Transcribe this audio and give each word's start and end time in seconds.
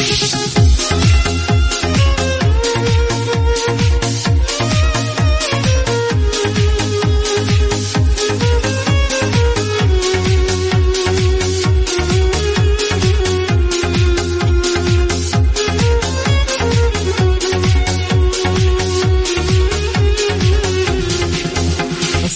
Thank 0.00 0.32
you. 0.32 0.47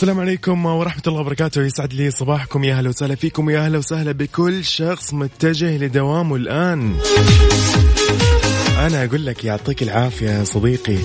السلام 0.03 0.21
عليكم 0.21 0.67
ورحمة 0.67 1.03
الله 1.07 1.21
وبركاته. 1.21 1.63
يسعد 1.63 1.93
لي 1.95 2.11
صباحكم. 2.11 2.65
يا 2.65 2.75
أهلا 2.75 2.89
وسهلا 2.89 3.15
فيكم. 3.15 3.51
يا 3.51 3.65
أهلا 3.65 3.79
وسهلا 3.79 4.13
بكل 4.13 4.65
شخص 4.65 5.15
متجه 5.15 5.77
لدوامه 5.79 6.37
الآن. 6.37 6.95
أنا 8.79 9.05
أقول 9.05 9.27
لك 9.27 9.45
يعطيك 9.45 9.83
العافية 9.83 10.45
صديقي. 10.45 10.97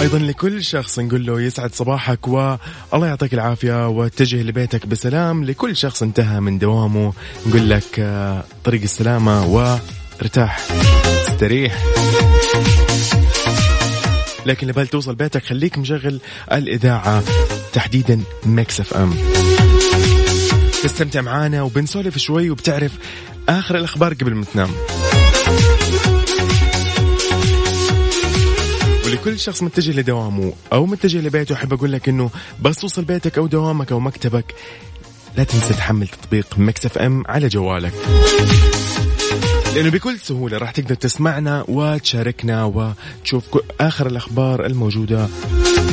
أيضا 0.00 0.18
لكل 0.18 0.64
شخص 0.64 0.98
نقول 0.98 1.26
له 1.26 1.40
يسعد 1.40 1.74
صباحك 1.74 2.28
والله 2.28 3.06
يعطيك 3.06 3.34
العافية 3.34 3.88
واتجه 3.88 4.42
لبيتك 4.42 4.86
بسلام. 4.86 5.44
لكل 5.44 5.76
شخص 5.76 6.02
انتهى 6.02 6.40
من 6.40 6.58
دوامه 6.58 7.12
نقول 7.46 7.70
لك 7.70 7.98
آه، 7.98 8.44
طريق 8.64 8.82
السلامة 8.82 9.46
وارتاح 9.46 10.58
استريح. 11.28 11.84
لكن 14.46 14.66
لبال 14.66 14.86
توصل 14.86 15.14
بيتك 15.14 15.44
خليك 15.44 15.78
مشغل 15.78 16.20
الإذاعة. 16.52 17.22
تحديدا 17.72 18.20
Mix 18.46 18.80
FM. 18.80 19.14
تستمتع 20.82 21.20
معانا 21.20 21.62
وبنسولف 21.62 22.18
شوي 22.18 22.50
وبتعرف 22.50 22.92
آخر 23.48 23.76
الأخبار 23.76 24.14
قبل 24.14 24.34
ما 24.34 24.44
تنام. 24.44 24.70
ولكل 29.06 29.38
شخص 29.38 29.62
متجه 29.62 30.00
لدوامه 30.00 30.52
أو 30.72 30.86
متجه 30.86 31.20
لبيته 31.20 31.52
أحب 31.52 31.72
أقول 31.72 31.92
لك 31.92 32.08
إنه 32.08 32.30
بس 32.62 32.76
توصل 32.76 33.04
بيتك 33.04 33.38
أو 33.38 33.46
دوامك 33.46 33.92
أو 33.92 34.00
مكتبك 34.00 34.54
لا 35.36 35.44
تنسى 35.44 35.74
تحمل 35.74 36.08
تطبيق 36.08 36.46
Mix 36.58 36.86
FM 36.86 37.22
على 37.26 37.48
جوالك. 37.48 37.92
لأنه 39.74 39.90
بكل 39.90 40.18
سهولة 40.18 40.58
راح 40.58 40.70
تقدر 40.70 40.94
تسمعنا 40.94 41.64
وتشاركنا 41.68 42.64
وتشوف 42.64 43.44
آخر 43.80 44.06
الأخبار 44.06 44.66
الموجودة 44.66 45.26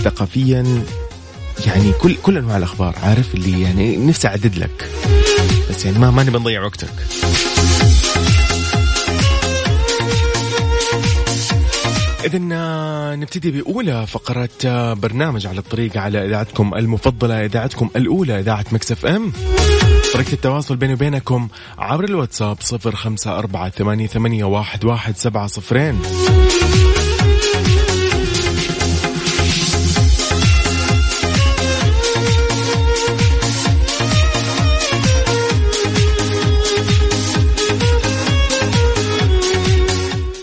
ثقافيا. 0.04 0.84
يعني 1.66 1.92
كل 2.02 2.16
كل 2.24 2.38
أنواع 2.38 2.58
الأخبار 2.58 2.96
عارف؟ 3.04 3.36
اللي 3.36 3.62
يعني 3.62 3.98
نفسي 3.98 4.28
أعدد 4.28 4.56
لك. 4.56 4.90
بس 5.70 5.86
يعني 5.86 6.00
ما 6.00 6.12
ما 6.12 6.24
نبي 6.24 6.38
نضيع 6.38 6.64
وقتك 6.64 6.90
إذا 12.26 12.40
نبتدي 13.16 13.52
بأولى 13.52 14.08
فقرة 14.08 14.50
آه، 14.66 14.94
برنامج 14.94 15.48
على 15.48 15.60
الطريق 15.60 15.98
على 15.98 16.26
إذاعتكم 16.26 16.74
المفضلة 16.74 17.46
إذاعتكم 17.46 17.90
الأولى 17.96 18.40
إذاعة 18.40 18.66
مكسف 18.72 19.06
أم. 19.06 19.32
طريقة 20.14 20.34
التواصل 20.34 20.76
بيني 20.76 20.94
وبينكم 20.94 21.48
عبر 21.78 22.04
الواتساب 22.04 22.58
صفر 22.60 22.96
خمسة 22.96 23.38
أربعة 23.38 23.70
ثمانية, 23.70 24.08
ثمانية 24.08 24.44
واحد, 24.44 24.86
واحد 24.86 25.18
سبعة 25.18 25.48
صفرين. 25.48 26.02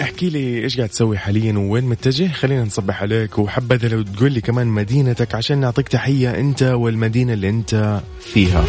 احكي 0.01 0.31
لي 0.31 0.65
إيش 0.65 0.77
قاعد 0.77 0.89
تسوي 0.89 1.19
حاليا 1.19 1.55
وين 1.59 1.85
متجه؟ 1.85 2.33
خلينا 2.33 2.65
نصبح 2.65 3.03
عليك. 3.03 3.39
وحبذا 3.39 3.89
لو 3.89 4.03
تقول 4.03 4.33
لي 4.33 4.41
كمان 4.41 4.67
مدينتك 4.67 5.35
عشان 5.35 5.59
نعطيك 5.59 5.89
تحية 5.89 6.31
أنت 6.41 6.63
والمدينة 6.63 7.33
اللي 7.33 7.49
أنت 7.49 8.01
فيها. 8.21 8.65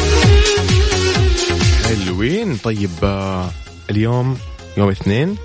حلوين. 1.90 2.58
طيب 2.58 2.90
آه 3.04 3.50
اليوم 3.90 4.38
يوم 4.78 4.90
اثنين 4.90 5.36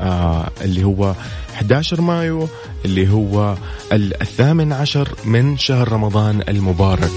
آه 0.00 0.50
اللي 0.60 0.84
هو 0.84 1.14
11 1.54 2.00
مايو 2.00 2.48
اللي 2.84 3.08
هو 3.10 3.56
ال- 3.92 4.22
الثامن 4.22 4.72
عشر 4.72 5.08
من 5.24 5.58
شهر 5.58 5.92
رمضان 5.92 6.42
المبارك. 6.48 7.10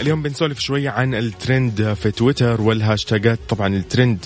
اليوم 0.00 0.22
بنسولف 0.22 0.58
شوية 0.60 0.90
عن 0.90 1.14
الترند 1.14 1.92
في 2.02 2.10
تويتر 2.10 2.60
وال 2.60 2.74
hashtagات. 2.74 3.38
طبعا 3.48 3.74
الترند 3.76 4.18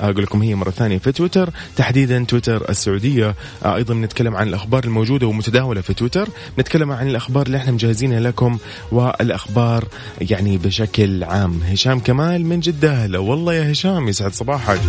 أقول 0.00 0.22
لكم 0.22 0.42
هي 0.42 0.54
مرة 0.54 0.70
ثانية 0.70 0.98
في 0.98 1.12
تويتر. 1.12 1.50
تحديدا 1.76 2.24
تويتر 2.28 2.70
السعودية. 2.70 3.34
آه، 3.64 3.76
أيضا 3.76 3.94
بنتكلم 3.94 4.36
عن 4.36 4.48
الأخبار 4.48 4.84
الموجودة 4.84 5.26
ومتداولة 5.26 5.80
في 5.80 5.94
تويتر. 5.94 6.28
نتكلم 6.58 6.92
عن 6.92 7.08
الأخبار 7.08 7.46
اللي 7.46 7.58
إحنا 7.58 7.72
مجهزينها 7.72 8.20
لكم 8.20 8.58
والأخبار 8.92 9.84
يعني 10.20 10.58
بشكل 10.58 11.24
عام. 11.24 11.60
هشام 11.62 12.00
كمال 12.00 12.46
من 12.46 12.60
جدة. 12.60 13.04
هلا 13.04 13.18
والله 13.18 13.54
يا 13.54 13.72
هشام 13.72 14.08
يسعد 14.08 14.32
صباحك. 14.32 14.80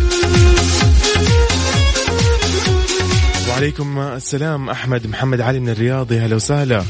وعليكم 3.50 3.98
السلام 3.98 4.70
أحمد 4.70 5.06
محمد 5.06 5.40
علي 5.40 5.60
من 5.60 5.68
الرياض. 5.68 6.12
يا 6.12 6.26
هلا 6.26 6.36
وسهلا. 6.36 6.84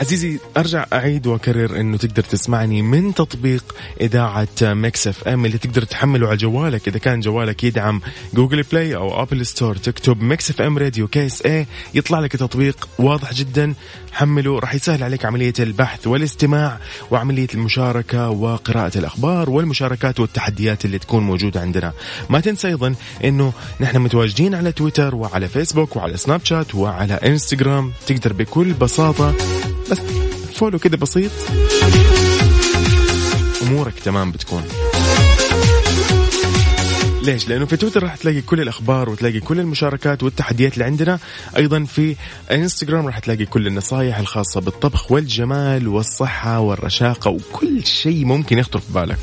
عزيزي 0.00 0.38
أرجع 0.56 0.86
أعيد 0.92 1.26
وأكرر 1.26 1.80
إنه 1.80 1.96
تقدر 1.96 2.22
تسمعني 2.22 2.82
من 2.82 3.14
تطبيق 3.14 3.74
إذاعة 4.00 4.48
Mix 4.62 5.06
FM 5.06 5.44
اللي 5.46 5.58
تقدر 5.58 5.82
تحمله 5.82 6.28
على 6.28 6.36
جوالك. 6.36 6.88
إذا 6.88 6.98
كان 6.98 7.20
جوالك 7.20 7.64
يدعم 7.64 8.00
Google 8.34 8.62
Play 8.62 8.96
أو 8.96 9.22
Apple 9.22 9.46
Store 9.46 9.76
تكتب 9.76 10.22
Mix 10.22 10.50
FM 10.50 10.78
Radio 10.78 11.08
KSA 11.08 11.66
يطلع 11.94 12.20
لك 12.20 12.32
تطبيق 12.32 12.88
واضح 12.98 13.32
جدا. 13.32 13.74
حمله 14.12 14.58
راح 14.58 14.74
يسهل 14.74 15.02
عليك 15.02 15.24
عملية 15.24 15.52
البحث 15.58 16.06
والاستماع 16.06 16.78
وعملية 17.10 17.48
المشاركة 17.54 18.30
وقراءة 18.30 18.98
الأخبار 18.98 19.50
والمشاركات 19.50 20.20
والتحديات 20.20 20.84
اللي 20.84 20.98
تكون 20.98 21.22
موجودة 21.22 21.60
عندنا. 21.60 21.92
ما 22.30 22.40
تنسى 22.40 22.68
أيضا 22.68 22.94
إنه 23.24 23.52
نحن 23.80 23.98
متواجدين 23.98 24.54
على 24.54 24.72
تويتر 24.72 25.14
وعلى 25.14 25.48
فيسبوك 25.48 25.96
وعلى 25.96 26.16
سناب 26.16 26.44
شات 26.44 26.74
وعلى 26.74 27.14
إنستغرام. 27.14 27.92
تقدر 28.06 28.32
بكل 28.32 28.72
بساطة 28.72 29.34
بس 29.90 29.98
follow 30.54 30.78
كده 30.78 30.96
بسيط 30.96 31.30
أمورك 33.62 33.94
تمام 34.04 34.32
بتكون 34.32 34.64
ليش؟ 37.22 37.48
لأنه 37.48 37.66
في 37.66 37.76
تويتر 37.76 38.02
راح 38.02 38.16
تلاقي 38.16 38.40
كل 38.40 38.60
الأخبار 38.60 39.10
وتلاقي 39.10 39.40
كل 39.40 39.60
المشاركات 39.60 40.22
والتحديات 40.22 40.74
اللي 40.74 40.84
عندنا، 40.84 41.18
أيضا 41.56 41.84
في 41.84 42.16
إنستغرام 42.50 43.06
راح 43.06 43.18
تلاقي 43.18 43.46
كل 43.46 43.66
النصائح 43.66 44.18
الخاصة 44.18 44.60
بالطبخ 44.60 45.12
والجمال 45.12 45.88
والصحة 45.88 46.60
والرشاقة 46.60 47.30
وكل 47.30 47.86
شيء 47.86 48.24
ممكن 48.24 48.58
يخطر 48.58 48.78
في 48.78 48.92
بالك. 48.92 49.18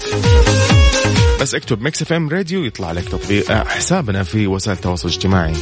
بس 1.42 1.56
اكتب 1.56 1.81
Mix 1.81 2.01
FM 2.01 2.30
Radio 2.30 2.63
يطلع 2.63 2.92
لك 2.92 3.04
تطبيق 3.04 3.52
آه، 3.52 3.63
حسابنا 3.63 4.24
في 4.24 4.48
وسائل 4.48 4.78
التواصل 4.78 5.08
الاجتماعي. 5.08 5.54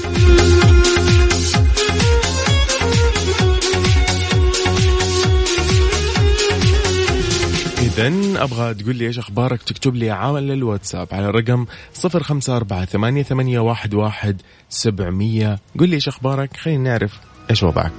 إذا 7.97 8.43
أبغى 8.43 8.73
تقول 8.73 8.95
لي 8.95 9.07
إيش 9.07 9.19
أخبارك؟ 9.19 9.63
تكتب 9.63 9.95
لي 9.95 10.11
على 10.11 10.39
الواتساب 10.39 11.07
على 11.11 11.29
رقم 11.29 11.65
صفر 11.93 12.23
خمسة 12.23 12.57
أربعة 12.57 12.85
ثمانية, 12.85 13.23
ثمانية 13.23 13.59
واحد, 13.59 13.93
واحد 13.93 14.41
سبعمية. 14.69 15.59
قل 15.79 15.89
لي 15.89 15.95
إيش 15.95 16.07
أخبارك؟ 16.07 16.57
خلينا 16.57 16.83
نعرف 16.89 17.11
إيش 17.49 17.63
وضعك. 17.63 17.91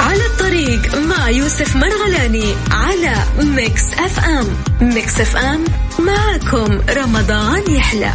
على 0.00 0.26
الطريق 0.26 0.98
مع 0.98 1.30
يوسف 1.30 1.76
مرغلاني 1.76 2.54
على 2.70 3.14
Mix 3.42 3.92
FM. 3.92 4.46
Mix 4.94 5.20
FM 5.20 5.64
معكم 5.98 6.80
رمضان 6.90 7.62
يحلى. 7.70 8.12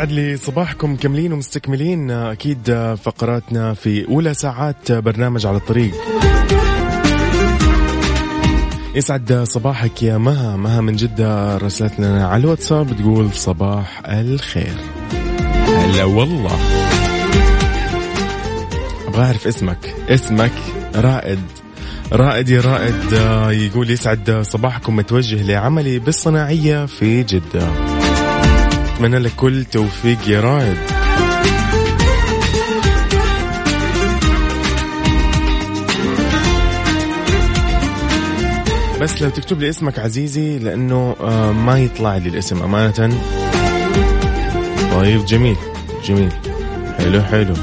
يسعد 0.00 0.12
لي 0.12 0.36
صباحكم 0.36 0.96
كملين 0.96 1.32
ومستكملين 1.32 2.10
أكيد 2.10 2.94
فقراتنا 3.02 3.74
في 3.74 4.08
أولى 4.08 4.34
ساعات 4.34 4.92
برنامج 4.92 5.46
على 5.46 5.56
الطريق. 5.56 5.94
يسعد 8.94 9.32
صباحك 9.32 10.02
يا 10.02 10.18
مها. 10.18 10.56
مها 10.56 10.80
من 10.80 10.96
جدة 10.96 11.56
رسلت 11.56 11.92
لنا 11.98 12.26
على 12.26 12.40
الواتساب 12.40 12.96
تقول 12.96 13.32
صباح 13.32 14.02
الخير. 14.06 14.74
هلا 15.66 16.04
والله. 16.04 16.58
أبغى 19.08 19.24
أعرف 19.24 19.46
اسمك. 19.46 19.94
اسمك 20.08 20.52
رائد. 20.94 21.40
رائد 22.12 22.48
يا 22.48 22.60
رائد 22.60 23.14
آه، 23.14 23.52
يقول 23.52 23.90
يسعد 23.90 24.42
صباحكم 24.42 24.96
متوجه 24.96 25.42
لعملي 25.42 25.98
بالصناعية 25.98 26.86
في 26.86 27.22
جدة. 27.22 27.99
أتمنى 29.00 29.18
لك 29.18 29.32
كل 29.36 29.64
توفيق 29.64 30.28
يا 30.28 30.40
رائد. 30.40 30.76
بس 39.00 39.22
لو 39.22 39.30
تكتب 39.30 39.60
لي 39.60 39.68
اسمك 39.68 39.98
عزيزي 39.98 40.58
لأنه 40.58 41.16
آه، 41.20 41.52
ما 41.52 41.78
يطلع 41.78 42.16
لي 42.16 42.28
الاسم 42.28 42.62
أمانة. 42.62 43.20
طيب 44.92 45.24
جميل 45.24 45.56
جميل. 46.04 46.32
حلو 46.98 47.22
حلو. 47.22 47.54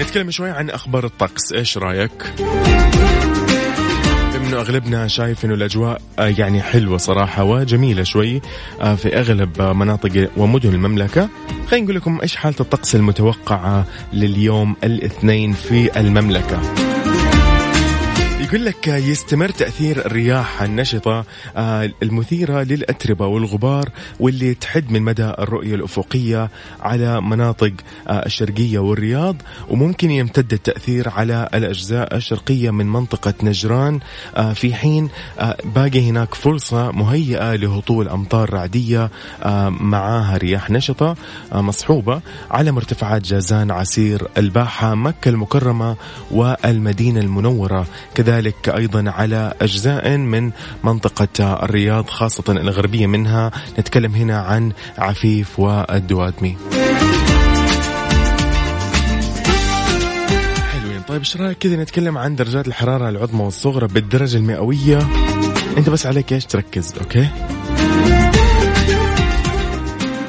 نتكلم 0.00 0.30
شوي 0.30 0.50
عن 0.50 0.70
أخبار 0.70 1.04
الطقس. 1.04 1.52
إيش 1.52 1.78
رأيك؟ 1.78 2.32
إنه 4.52 4.60
أغلبنا 4.60 5.08
شايف 5.08 5.44
إنه 5.44 5.54
الأجواء 5.54 6.00
آه، 6.18 6.26
يعني 6.26 6.62
حلوة 6.62 6.96
صراحة 6.96 7.44
وجميلة 7.44 8.02
شوي 8.02 8.40
آه، 8.80 8.94
في 8.94 9.18
أغلب 9.18 9.62
مناطق 9.62 10.30
ومدن 10.36 10.68
المملكة. 10.68 11.28
خلينا 11.66 11.84
نقول 11.84 11.96
لكم 11.96 12.20
إيش 12.22 12.36
حالة 12.36 12.56
الطقس 12.60 12.94
المتوقعة 12.94 13.86
لليوم 14.12 14.76
الاثنين 14.84 15.52
في 15.52 16.00
المملكة. 16.00 16.81
يقول 18.52 18.64
لك 18.66 18.88
يستمر 18.88 19.48
تأثير 19.48 20.06
الرياح 20.06 20.62
النشطة 20.62 21.24
آه، 21.56 21.90
المثيرة 22.02 22.62
للأتربة 22.62 23.26
والغبار 23.26 23.88
واللي 24.20 24.54
تحد 24.54 24.90
من 24.90 25.02
مدى 25.02 25.24
الرؤية 25.24 25.74
الأفقية 25.74 26.50
على 26.80 27.20
مناطق 27.20 27.72
آه، 28.08 28.26
الشرقية 28.26 28.78
والرياض. 28.78 29.36
وممكن 29.68 30.10
يمتد 30.10 30.52
التأثير 30.52 31.08
على 31.08 31.48
الأجزاء 31.54 32.16
الشرقية 32.16 32.70
من 32.70 32.86
منطقة 32.86 33.34
نجران 33.42 34.00
آه، 34.36 34.52
في 34.52 34.74
حين 34.74 35.08
باقي 35.64 36.10
هناك 36.10 36.34
فرصة 36.34 36.90
مهيئة 36.90 37.54
لهطول 37.54 38.08
أمطار 38.08 38.52
رعدية 38.52 39.10
معاها 39.70 40.36
رياح 40.36 40.70
نشطة 40.70 41.16
مصحوبة 41.52 42.20
على 42.50 42.72
مرتفعات 42.72 43.22
جازان 43.22 43.70
عسير 43.70 44.28
الباحة 44.38 44.94
مكة 44.94 45.28
المكرمة 45.28 45.96
والمدينة 46.30 47.20
المنورة. 47.20 47.86
كذلك 48.14 48.41
كذلك 48.42 48.68
أيضا 48.68 49.10
على 49.10 49.54
أجزاء 49.60 50.16
من 50.16 50.50
منطقة 50.84 51.64
الرياض 51.64 52.08
خاصة 52.08 52.44
الغربية 52.48 53.06
منها. 53.06 53.50
نتكلم 53.78 54.14
هنا 54.14 54.38
عن 54.38 54.72
عفيف 54.98 55.58
والدوادمي 55.60 56.56
حلوين. 60.72 61.02
طيب 61.08 61.18
إيش 61.18 61.36
رأيك 61.36 61.58
كذا 61.58 61.76
نتكلم 61.76 62.18
عن 62.18 62.36
درجات 62.36 62.68
الحرارة 62.68 63.08
العظمى 63.08 63.42
والصغرى 63.42 63.86
بالدرجة 63.86 64.36
المئوية؟ 64.36 64.98
أنت 65.78 65.90
بس 65.90 66.06
عليك 66.06 66.32
إيش 66.32 66.46
تركز 66.46 66.94
أوكي؟ 67.00 67.28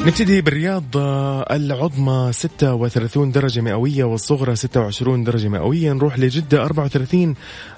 نبتدي 0.06 0.42
بالرياض 0.42 0.84
آه، 0.98 1.56
العظمى 1.56 2.30
36 2.34 3.32
درجة 3.32 3.62
مئوية 3.62 4.04
والصغرى 4.04 4.56
26 4.56 5.24
درجة 5.24 5.48
مئوية. 5.48 5.94
نروح 5.94 6.20
لجدة 6.20 6.66
34 6.66 7.36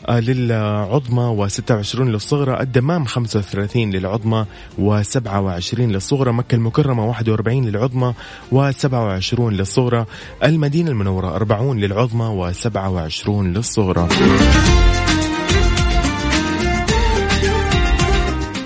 آه، 0.09 0.19
للعظمى 0.19 1.47
و26 1.49 1.95
للصغرى 1.99 2.59
الدمام 2.61 3.05
35 3.05 3.91
للعظمى 3.91 4.45
و27 4.79 5.79
للصغرى 5.79 6.33
مكة 6.33 6.55
المكرمة 6.55 7.05
41 7.05 7.65
للعظمى 7.65 8.13
و27 8.51 9.39
للصغرى 9.39 10.05
المدينة 10.43 10.91
المنورة 10.91 11.35
40 11.35 11.79
للعظمى 11.79 12.53
و27 12.53 13.29
للصغرى. 13.29 14.07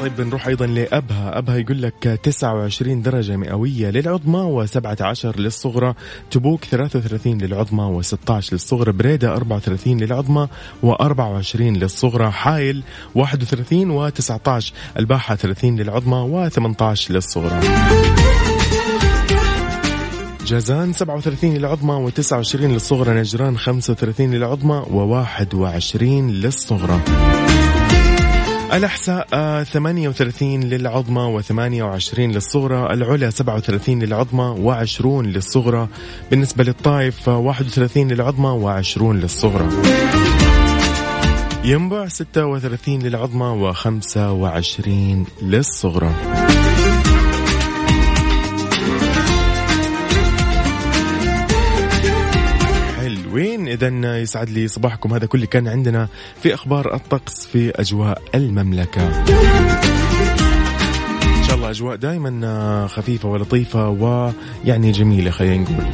طيب 0.10 0.18
بنروح 0.18 0.48
أيضا 0.48 0.66
لأبها. 0.66 1.38
أبها 1.38 1.58
يقول 1.58 1.82
لك 1.82 2.20
29 2.24 3.02
درجة 3.02 3.38
مئوية 3.38 3.90
للعظمى 3.90 4.68
و17 4.68 5.26
للصغرى. 5.38 5.94
تبوك 6.32 6.64
33 6.64 7.42
للعظمى 7.42 8.02
و16 8.02 8.54
للصغرى. 8.54 8.92
بريدة 8.92 9.36
34 9.36 10.00
للعظمى 10.00 10.48
و24 10.84 11.56
للصغرى. 11.62 12.32
حايل 12.32 12.84
31 13.16 14.12
و19 14.12 14.72
الباحة 14.98 15.36
30 15.36 15.80
للعظمى 15.80 16.50
و18 16.50 17.12
للصغرى. 17.12 17.60
جازان 20.46 20.94
37 20.94 21.54
للعظمى 21.58 22.12
و29 22.12 22.56
للصغرى. 22.56 23.20
نجران 23.20 23.58
35 23.58 24.34
للعظمى 24.34 24.82
و21 24.82 26.02
للصغرى. 26.32 27.02
الأحساء 28.74 29.27
38 29.63 30.63
للعظمى 30.63 31.42
و28 31.42 32.19
للصغرى 32.19 32.94
العلا 32.94 33.30
37 33.30 34.00
للعظمى 34.04 34.56
و20 34.63 35.06
للصغرى. 35.06 35.88
بالنسبة 36.31 36.63
للطائف 36.63 37.30
31 37.30 38.07
للعظمى 38.07 38.81
و20 38.83 39.01
للصغرى. 39.01 39.69
ينبع 41.63 42.07
36 42.07 43.01
للعظمى 43.01 43.74
و25 43.74 44.89
للصغرى. 45.42 46.12
اذا 53.74 54.20
يسعد 54.20 54.50
لي 54.50 54.68
صباحكم. 54.68 55.14
هذا 55.14 55.26
كل 55.26 55.46
كان 55.46 55.68
عندنا 55.68 56.08
في 56.44 56.54
أخبار 56.54 56.96
الطقس 56.96 57.46
في 57.46 57.72
أجواء 57.76 58.22
المملكة. 58.36 59.08
إن 61.38 61.44
شاء 61.48 61.56
الله 61.56 61.70
أجواء 61.70 61.96
دائما 61.96 62.88
خفيفة 62.88 63.30
ولطيفة 63.30 63.90
ويعني 63.90 64.92
جميلة 64.92 65.32
خلينا 65.32 65.64
نقول. 65.64 65.86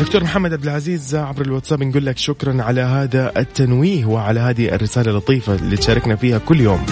دكتور 0.00 0.24
محمد 0.24 0.52
عبد 0.52 0.62
العزيز 0.62 1.14
عبر 1.14 1.42
الواتساب 1.42 1.82
نقول 1.82 2.06
لك 2.06 2.18
شكرا 2.18 2.62
على 2.62 2.80
هذا 2.80 3.32
التنويه 3.36 4.04
وعلى 4.06 4.40
هذه 4.40 4.74
الرسالة 4.74 5.10
اللطيفة 5.10 5.54
اللي 5.54 5.76
تشاركنا 5.76 6.16
فيها 6.16 6.38
كل 6.38 6.60
يوم. 6.60 6.86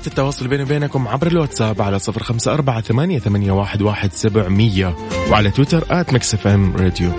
طريقة 0.00 0.12
التواصل 0.12 0.48
بيني 0.48 0.62
وبينكم 0.62 1.08
عبر 1.08 1.26
الواتساب 1.26 1.82
على 1.82 1.98
صفر 1.98 2.22
خمسة 2.22 2.54
أربعة 2.54 2.80
ثمانية, 2.80 3.18
ثمانية 3.18 3.52
واحد, 3.52 3.82
واحد 3.82 4.12
سبعمية 4.12 4.96
وعلى 5.30 5.50
تويتر 5.50 5.84
at 5.90 6.12
Mix 6.12 6.34
FM 6.34 6.76
Radio. 6.76 7.12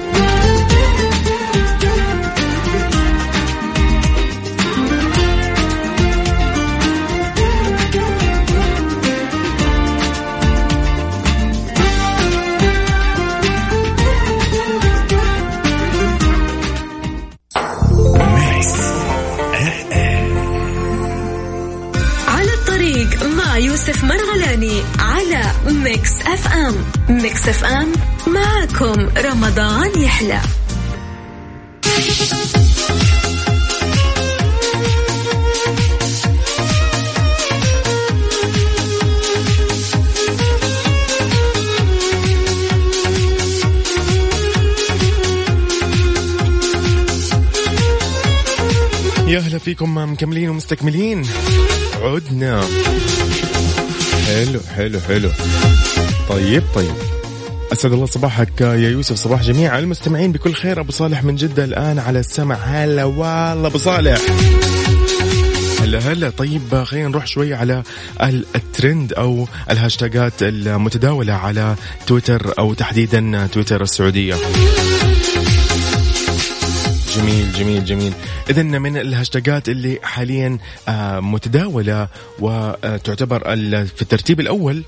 رمضان 29.52 30.02
يحلى. 30.02 30.42
يا 49.28 49.40
هلا 49.40 49.58
فيكم 49.58 50.12
مكملين 50.12 50.50
ومستكملين. 50.50 51.26
عدنا. 52.02 52.64
حلو 54.28 54.60
حلو 54.76 55.00
حلو. 55.00 55.32
طيب 56.30 56.64
طيب. 56.76 57.21
أسعد 57.72 57.94
الله 57.94 58.06
صباحك 58.06 58.62
يا 58.62 58.90
يوسف 58.90 59.16
صباح 59.16 59.42
جميع 59.42 59.80
المستمعين 59.80 60.32
بكل 60.32 60.54
خير. 60.54 60.80
أبو 60.80 60.92
صالح 60.92 61.24
من 61.24 61.36
جدة 61.36 61.64
الآن 61.64 62.00
على 62.00 62.20
السمع. 62.20 62.56
هلا 62.56 63.04
والله 63.04 63.68
أبو 63.68 63.78
صالح. 63.78 64.22
هلا 65.82 66.00
هلا. 66.00 66.30
طيب 66.30 66.84
خلينا 66.84 67.08
نروح 67.08 67.28
شوي 67.28 67.54
على 67.54 67.84
الترند 68.56 69.14
أو 69.14 69.48
ال 69.72 69.79
hashtagات 69.79 70.34
المتداولة 70.42 71.34
على 71.34 71.76
تويتر 72.08 72.54
أو 72.60 72.74
تحديدا 72.74 73.48
تويتر 73.54 73.82
السعودية. 73.82 74.36
جميل 77.16 77.52
جميل 77.54 77.86
جميل 77.86 78.14
اذا 78.50 78.64
من 78.64 78.98
ال 78.98 79.06
hashtagات 79.06 79.70
اللي 79.70 80.00
حاليا 80.04 80.58
آه، 80.88 81.20
متداولة 81.20 82.08
وتعتبر 82.40 83.42
في 83.86 84.02
الترتيب 84.02 84.40
الأول 84.40 84.84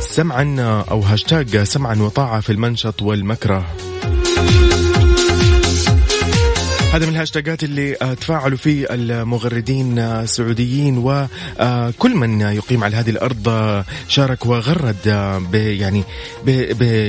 سمعا 0.00 0.56
أو 0.90 1.00
هاشتاج 1.00 1.62
سمعا 1.62 1.94
وطاعة 1.94 2.40
في 2.40 2.52
المنشط 2.52 3.02
والمكره 3.02 3.66
هذا 6.92 7.06
من 7.06 7.12
الهاشتاجات 7.12 7.64
اللي 7.64 7.96
آه، 8.02 8.14
تفاعلوا 8.14 8.58
فيه 8.58 8.86
المغردين 8.90 9.98
السعوديين 9.98 10.98
وكل 10.98 12.14
من 12.14 12.40
يقيم 12.40 12.84
على 12.84 12.96
هذه 12.96 13.10
الأرض 13.10 13.84
شارك 14.08 14.46
وغرد 14.46 15.08
ب 15.52 15.54
يعني 15.54 16.04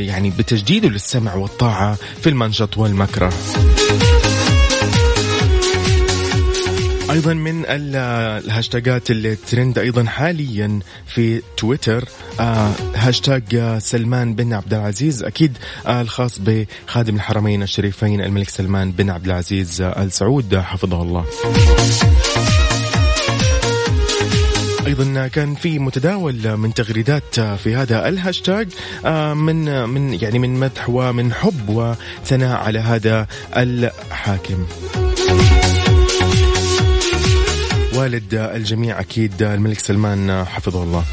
يعني 0.07 0.29
بتجديده 0.29 0.89
للسمع 0.89 1.35
والطاعة 1.35 1.97
في 2.21 2.29
المنشط 2.29 2.77
والمكره. 2.77 3.33
أيضا 7.11 7.33
من 7.33 7.65
الهاشتاجات 7.67 9.11
اللي 9.11 9.35
ترند 9.35 9.79
أيضا 9.79 10.03
حاليا 10.03 10.79
في 11.07 11.41
تويتر 11.57 12.09
آه 12.39 12.71
هاشتاج 12.95 13.77
سلمان 13.77 14.35
بن 14.35 14.53
عبد 14.53 14.73
العزيز 14.73 15.23
أكيد 15.23 15.57
آه 15.87 16.01
الخاص 16.01 16.39
بخادم 16.39 17.15
الحرمين 17.15 17.63
الشريفين 17.63 18.21
الملك 18.21 18.49
سلمان 18.49 18.91
بن 18.91 19.09
عبد 19.09 19.25
العزيز 19.25 19.81
ال 19.81 20.11
سعود 20.11 20.57
حفظه 20.57 21.01
الله. 21.01 21.25
أيضا 24.87 25.27
كان 25.27 25.55
في 25.55 25.79
متداول 25.79 26.57
من 26.57 26.73
تغريدات 26.73 27.39
في 27.39 27.75
هذا 27.75 28.07
الهاشتاج 28.09 28.67
آه، 29.05 29.33
من 29.33 29.89
من 29.89 30.13
يعني 30.13 30.39
من 30.39 30.59
مدح 30.59 30.89
ومن 30.89 31.33
حب 31.33 31.69
وثناء 31.69 32.57
على 32.57 32.79
هذا 32.79 33.27
الحاكم. 33.57 34.65
والد 37.97 38.33
الجميع 38.33 38.99
أكيد 38.99 39.43
الملك 39.43 39.79
سلمان 39.79 40.45
حفظه 40.45 40.83
الله. 40.83 41.03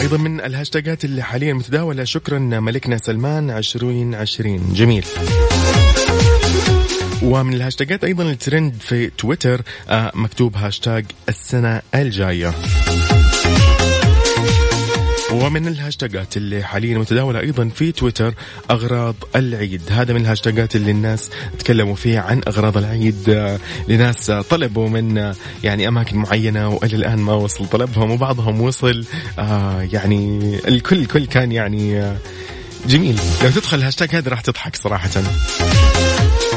أيضا 0.00 0.16
من 0.16 0.40
الهاشتاجات 0.40 1.04
اللي 1.04 1.22
حاليا 1.22 1.52
متداولة 1.52 2.04
شكرا 2.04 2.38
ملكنا 2.38 2.96
سلمان 2.98 3.50
عشرين 3.50 4.14
عشرين. 4.14 4.72
جميل. 4.72 5.04
ومن 7.22 7.54
الهاشتاجات 7.54 8.04
أيضا 8.04 8.22
الترند 8.22 8.74
في 8.80 9.10
تويتر 9.10 9.62
آه، 9.88 10.12
مكتوب 10.14 10.56
هاشتاج 10.56 11.04
السنة 11.28 11.82
الجاية. 11.94 12.54
ومن 15.34 15.68
الهاشتاجات 15.68 16.36
اللي 16.36 16.62
حاليا 16.62 16.98
متداولة 16.98 17.40
أيضا 17.40 17.68
في 17.68 17.92
تويتر 17.92 18.34
أغراض 18.70 19.14
العيد. 19.36 19.82
هذا 19.90 20.12
من 20.12 20.20
الهاشتاجات 20.20 20.76
اللي 20.76 20.90
الناس 20.90 21.30
تكلموا 21.58 21.94
فيها 21.94 22.20
عن 22.20 22.40
أغراض 22.48 22.76
العيد. 22.76 23.58
لناس 23.88 24.30
طلبوا 24.30 24.88
من 24.88 25.34
يعني 25.64 25.88
أماكن 25.88 26.16
معينة 26.16 26.68
وإلى 26.68 26.96
الآن 26.96 27.18
ما 27.18 27.32
وصل 27.32 27.66
طلبهم 27.66 28.10
وبعضهم 28.10 28.60
وصل. 28.60 29.04
آه 29.38 29.88
يعني 29.92 30.40
الكل 30.68 30.98
الكل 30.98 31.26
كان 31.26 31.52
يعني 31.52 32.00
آه 32.00 32.16
جميل. 32.86 33.18
لو 33.42 33.50
تدخل 33.50 33.78
الهاشتاج 33.78 34.08
هذا 34.12 34.30
راح 34.30 34.40
تضحك 34.40 34.76
صراحة. 34.76 35.10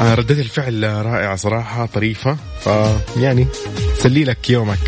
آه 0.00 0.14
ردة 0.14 0.34
الفعل 0.34 0.82
رائعة 0.82 1.36
صراحة 1.36 1.86
طريفة. 1.86 2.36
فيعني 2.60 3.46
سلي 3.98 4.24
لك 4.24 4.50
يومك. 4.50 4.78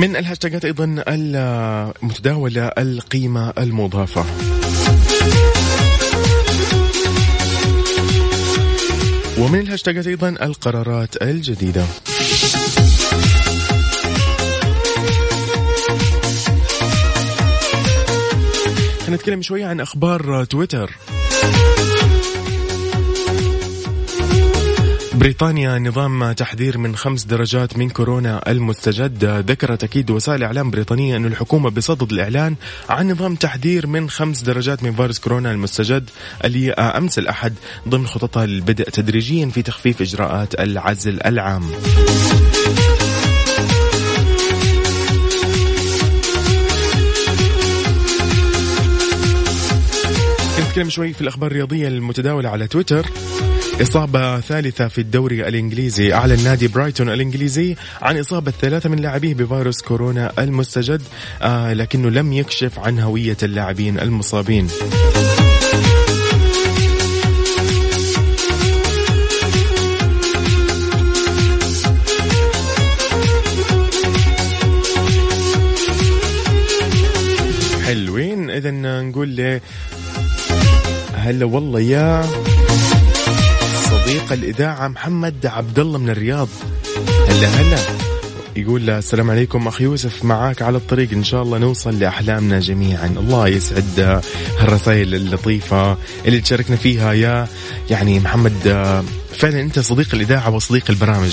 من 0.00 0.16
الهاشتاجات 0.16 0.64
أيضا 0.64 1.04
المتداولة 1.08 2.66
القيمة 2.66 3.52
المضافة. 3.58 4.24
ومن 9.38 9.60
الهاشتاجات 9.60 10.06
أيضا 10.06 10.28
القرارات 10.28 11.22
الجديدة. 11.22 11.84
نتكلم 19.08 19.42
شوية 19.42 19.66
عن 19.66 19.80
أخبار 19.80 20.44
تويتر. 20.44 20.90
بريطانيا 25.20 25.78
نظام 25.78 26.32
تحذير 26.32 26.78
من 26.78 26.96
خمس 26.96 27.24
درجات 27.24 27.76
من 27.76 27.90
كورونا 27.90 28.50
المستجد. 28.50 29.24
ذكرت 29.24 29.84
أكيد 29.84 30.10
وسائل 30.10 30.42
إعلام 30.42 30.70
بريطانية 30.70 31.16
أن 31.16 31.26
الحكومة 31.26 31.70
بصدد 31.70 32.12
الإعلان 32.12 32.56
عن 32.88 33.10
نظام 33.10 33.34
تحذير 33.34 33.86
من 33.86 34.10
خمس 34.10 34.42
درجات 34.42 34.82
من 34.82 34.92
فيروس 34.92 35.18
كورونا 35.18 35.50
المستجد 35.50 36.10
اللي 36.44 36.72
أمس 36.72 37.18
الأحد 37.18 37.54
ضمن 37.88 38.06
خططها 38.06 38.44
البدء 38.44 38.84
تدريجيا 38.84 39.46
في 39.46 39.62
تخفيف 39.62 40.02
إجراءات 40.02 40.60
العزل 40.60 41.22
العام. 41.26 41.70
نتكلم 50.60 50.90
شوي 50.90 51.12
في 51.12 51.20
الأخبار 51.20 51.50
الرياضية 51.50 51.88
المتداولة 51.88 52.48
على 52.48 52.66
تويتر. 52.66 53.06
إصابة 53.82 54.40
ثالثة 54.40 54.88
في 54.88 55.00
الدوري 55.00 55.48
الإنجليزي. 55.48 56.14
أعلن 56.14 56.44
نادي 56.44 56.68
برايتون 56.68 57.08
الإنجليزي 57.08 57.76
عن 58.02 58.18
إصابة 58.18 58.50
ثلاثة 58.50 58.88
من 58.88 58.98
لاعبيه 58.98 59.34
بفيروس 59.34 59.82
كورونا 59.82 60.32
المستجد 60.38 61.02
آه 61.42 61.72
لكنه 61.72 62.10
لم 62.10 62.32
يكشف 62.32 62.78
عن 62.78 62.98
هوية 63.00 63.36
اللاعبين 63.42 64.00
المصابين. 64.00 64.68
حلوين. 77.84 78.50
اذا 78.50 78.70
نقول 78.70 79.36
له 79.36 79.60
هلا 81.14 81.44
والله 81.44 81.80
يا 81.80 82.26
صديق 83.90 84.32
الإذاعة 84.32 84.88
محمد 84.88 85.46
عبد 85.46 85.78
الله 85.78 85.98
من 85.98 86.10
الرياض. 86.10 86.48
هلا 87.28 87.48
هلا. 87.48 87.78
يقول 88.56 88.90
السلام 88.90 89.30
عليكم 89.30 89.68
اخ 89.68 89.80
يوسف 89.80 90.24
معاك 90.24 90.62
على 90.62 90.76
الطريق. 90.76 91.12
إن 91.12 91.24
شاء 91.24 91.42
الله 91.42 91.58
نوصل 91.58 91.98
لأحلامنا 91.98 92.60
جميعا. 92.60 93.06
الله 93.06 93.48
يسعد 93.48 94.22
هالرسائل 94.58 95.14
اللطيفة 95.14 95.96
اللي 96.26 96.40
تشاركنا 96.40 96.76
فيها. 96.76 97.12
يا 97.12 97.46
يعني 97.90 98.20
محمد 98.20 98.52
فعلا 99.36 99.60
أنت 99.60 99.78
صديق 99.78 100.14
الإذاعة 100.14 100.50
وصديق 100.54 100.84
البرامج. 100.90 101.32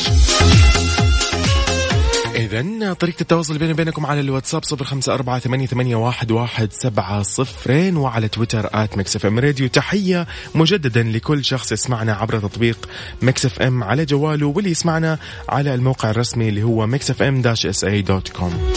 طريقة 3.00 3.22
التواصل 3.22 3.58
بيني 3.58 3.72
وبينكم 3.74 4.06
على 4.06 4.20
الواتساب 4.20 4.64
صفر 4.64 4.86
خمسة 4.86 5.14
أربعة 5.14 5.40
ثمانية, 5.40 5.96
واحد, 5.96 6.74
سبعة 6.74 7.22
صفرين 7.22 7.98
وعلى 7.98 8.28
تويتر 8.28 8.70
at 8.74 8.98
Mix 8.98 9.16
FM 9.16 9.40
Radio. 9.40 9.68
تحية 9.68 10.28
مجددا 10.56 11.04
لكل 11.04 11.46
شخص 11.46 11.72
يسمعنا 11.72 12.14
عبر 12.14 12.40
تطبيق 12.40 12.90
Mix 13.22 13.46
FM 13.46 13.84
على 13.84 14.06
جواله 14.06 14.48
واللي 14.48 14.72
يسمعنا 14.72 15.20
على 15.50 15.74
الموقع 15.74 16.10
الرسمي 16.10 16.50
اللي 16.50 16.64
هو 16.64 16.88
Mix 16.88 17.10
FM 17.10 17.42
dash 17.42 17.66
SA 17.66 17.84
dot 17.84 18.30
com. 18.30 18.72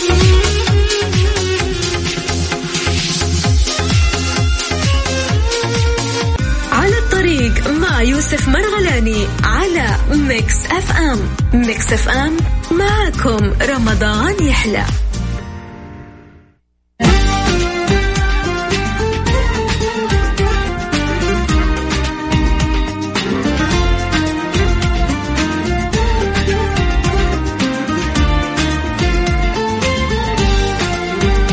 على 6.72 6.98
الطريق 6.98 7.68
مع 7.70 8.02
يوسف 8.02 8.48
مرغلاني 8.48 9.26
على 9.44 9.96
Mix 10.10 10.66
FM. 10.66 11.18
Mix 11.54 11.92
FM 11.92 12.36
معكم 12.72 13.52
رمضان 13.62 14.46
يحلى. 14.46 14.84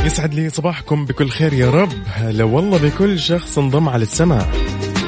يسعد 0.05 0.33
لي 0.33 0.49
صباحكم 0.49 1.05
بكل 1.05 1.29
خير 1.29 1.53
يا 1.53 1.69
رب. 1.69 1.89
هلا 2.13 2.43
والله 2.43 2.77
بكل 2.77 3.19
شخص 3.19 3.57
انضم 3.57 3.89
على 3.89 4.03
السمع. 4.03 4.49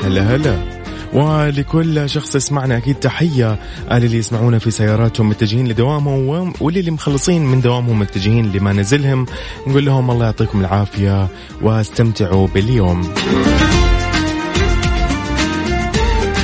هلا 0.04 0.36
هلا. 0.36 0.79
ولكل 1.14 2.10
شخص 2.10 2.36
يسمعنا 2.36 2.78
أكيد 2.78 2.96
تحية. 2.96 3.60
للي 3.92 4.18
يسمعونا 4.18 4.60
في 4.60 4.72
سياراتهم 4.72 5.30
متجهين 5.30 5.68
لدوامهم 5.68 6.54
واللي 6.60 6.92
مخلصين 6.92 7.46
من 7.46 7.62
دوامهم 7.62 8.00
متجهين 8.00 8.52
لمنازلهم 8.52 9.26
نقول 9.68 9.86
لهم 9.86 10.12
الله 10.12 10.26
يعطيكم 10.26 10.60
العافية 10.60 11.28
واستمتعوا 11.62 12.48
باليوم. 12.48 13.14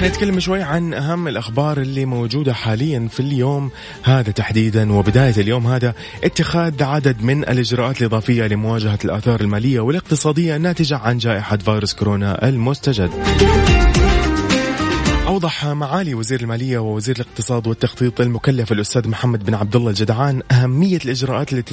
نتكلم 0.04 0.40
شوي 0.40 0.62
عن 0.62 0.94
أهم 0.94 1.28
الأخبار 1.28 1.78
اللي 1.82 2.06
موجودة 2.06 2.54
حاليا 2.54 3.08
في 3.12 3.20
اليوم. 3.20 3.70
هذا 4.04 4.32
تحديدا 4.32 4.94
وبداية 4.94 5.34
اليوم 5.38 5.68
هذا 5.68 5.94
اتخاذ 6.24 6.84
عدد 6.84 7.24
من 7.24 7.44
الإجراءات 7.44 8.02
الإضافية 8.02 8.48
لمواجهة 8.48 9.00
الآثار 9.06 9.42
المالية 9.42 9.80
والاقتصادية 9.80 10.56
الناتجة 10.56 10.98
عن 10.98 11.18
جائحة 11.18 11.58
فيروس 11.58 11.94
كورونا 11.94 12.50
المستجد. 12.50 13.12
أوضح 15.28 15.66
معالي 15.66 16.14
وزير 16.14 16.42
المالية 16.42 16.78
ووزير 16.80 17.16
الاقتصاد 17.16 17.68
والتخطيط 17.68 18.22
المكلف 18.22 18.72
الأستاذ 18.72 19.08
محمد 19.08 19.46
بن 19.46 19.54
عبد 19.54 19.76
الله 19.76 19.90
الجدعان 19.90 20.42
أهمية 20.52 21.00
الإجراءات 21.06 21.52
اللي 21.52 21.64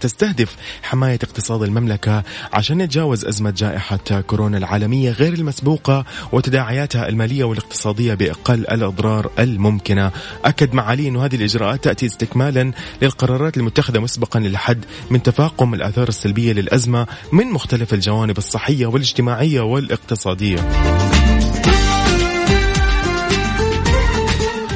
تستهدف 0.00 0.56
حماية 0.82 1.18
اقتصاد 1.22 1.62
المملكة 1.62 2.22
عشان 2.52 2.78
نتجاوز 2.78 3.24
أزمة 3.24 3.50
جائحة 3.50 4.20
كورونا 4.20 4.58
العالمية 4.58 5.10
غير 5.10 5.32
المسبوقة 5.32 6.04
وتداعياتها 6.32 7.08
المالية 7.08 7.44
والاقتصادية 7.44 8.14
بأقل 8.14 8.60
الأضرار 8.60 9.30
الممكنة. 9.38 10.10
أكد 10.44 10.74
معالي 10.74 11.08
أن 11.08 11.16
هذه 11.16 11.36
الإجراءات 11.36 11.84
تأتي 11.84 12.06
استكمالا 12.06 12.72
للقرارات 13.02 13.56
المتخذة 13.56 13.98
مسبقا 13.98 14.40
للحد 14.40 14.84
من 15.10 15.22
تفاقم 15.22 15.74
الآثار 15.74 16.08
السلبية 16.08 16.52
للأزمة 16.52 17.06
من 17.32 17.46
مختلف 17.46 17.94
الجوانب 17.94 18.38
الصحية 18.38 18.86
والاجتماعية 18.86 19.60
والاقتصادية. 19.60 20.56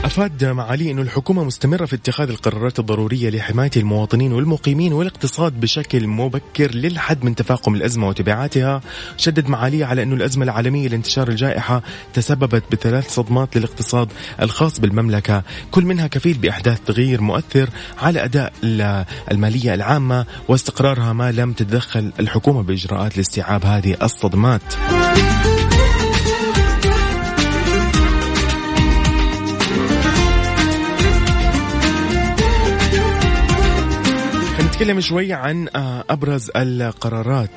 أفاد 0.08 0.44
معالي 0.44 0.90
أن 0.90 0.98
الحكومة 0.98 1.44
مستمرة 1.44 1.84
في 1.84 1.96
اتخاذ 1.96 2.28
القرارات 2.28 2.78
الضرورية 2.78 3.30
لحماية 3.30 3.70
المواطنين 3.76 4.32
والمقيمين 4.32 4.92
والاقتصاد 4.92 5.60
بشكل 5.60 6.06
مبكر 6.06 6.74
للحد 6.74 7.24
من 7.24 7.34
تفاقم 7.34 7.74
الأزمة 7.74 8.08
وتبعاتها. 8.08 8.80
شدد 9.16 9.48
معالي 9.48 9.84
على 9.84 10.02
أن 10.02 10.12
الأزمة 10.12 10.44
العالمية 10.44 10.88
لانتشار 10.88 11.28
الجائحة 11.28 11.82
تسببت 12.14 12.62
بثلاث 12.72 13.14
صدمات 13.14 13.56
للاقتصاد 13.56 14.08
الخاص 14.42 14.80
بالمملكة 14.80 15.42
كل 15.70 15.84
منها 15.84 16.06
كفيل 16.06 16.38
بإحداث 16.38 16.80
تغيير 16.86 17.20
مؤثر 17.20 17.70
على 17.98 18.24
أداء 18.24 18.52
المالية 19.30 19.74
العامة 19.74 20.26
واستقرارها 20.48 21.12
ما 21.12 21.32
لم 21.32 21.52
تتدخل 21.52 22.12
الحكومة 22.20 22.62
بإجراءات 22.62 23.16
لاستيعاب 23.16 23.64
هذه 23.64 23.96
الصدمات. 24.02 24.62
نتكلم 34.78 35.00
شوي 35.00 35.32
عن 35.32 35.68
آه، 35.76 36.04
أبرز 36.10 36.50
القرارات. 36.56 37.50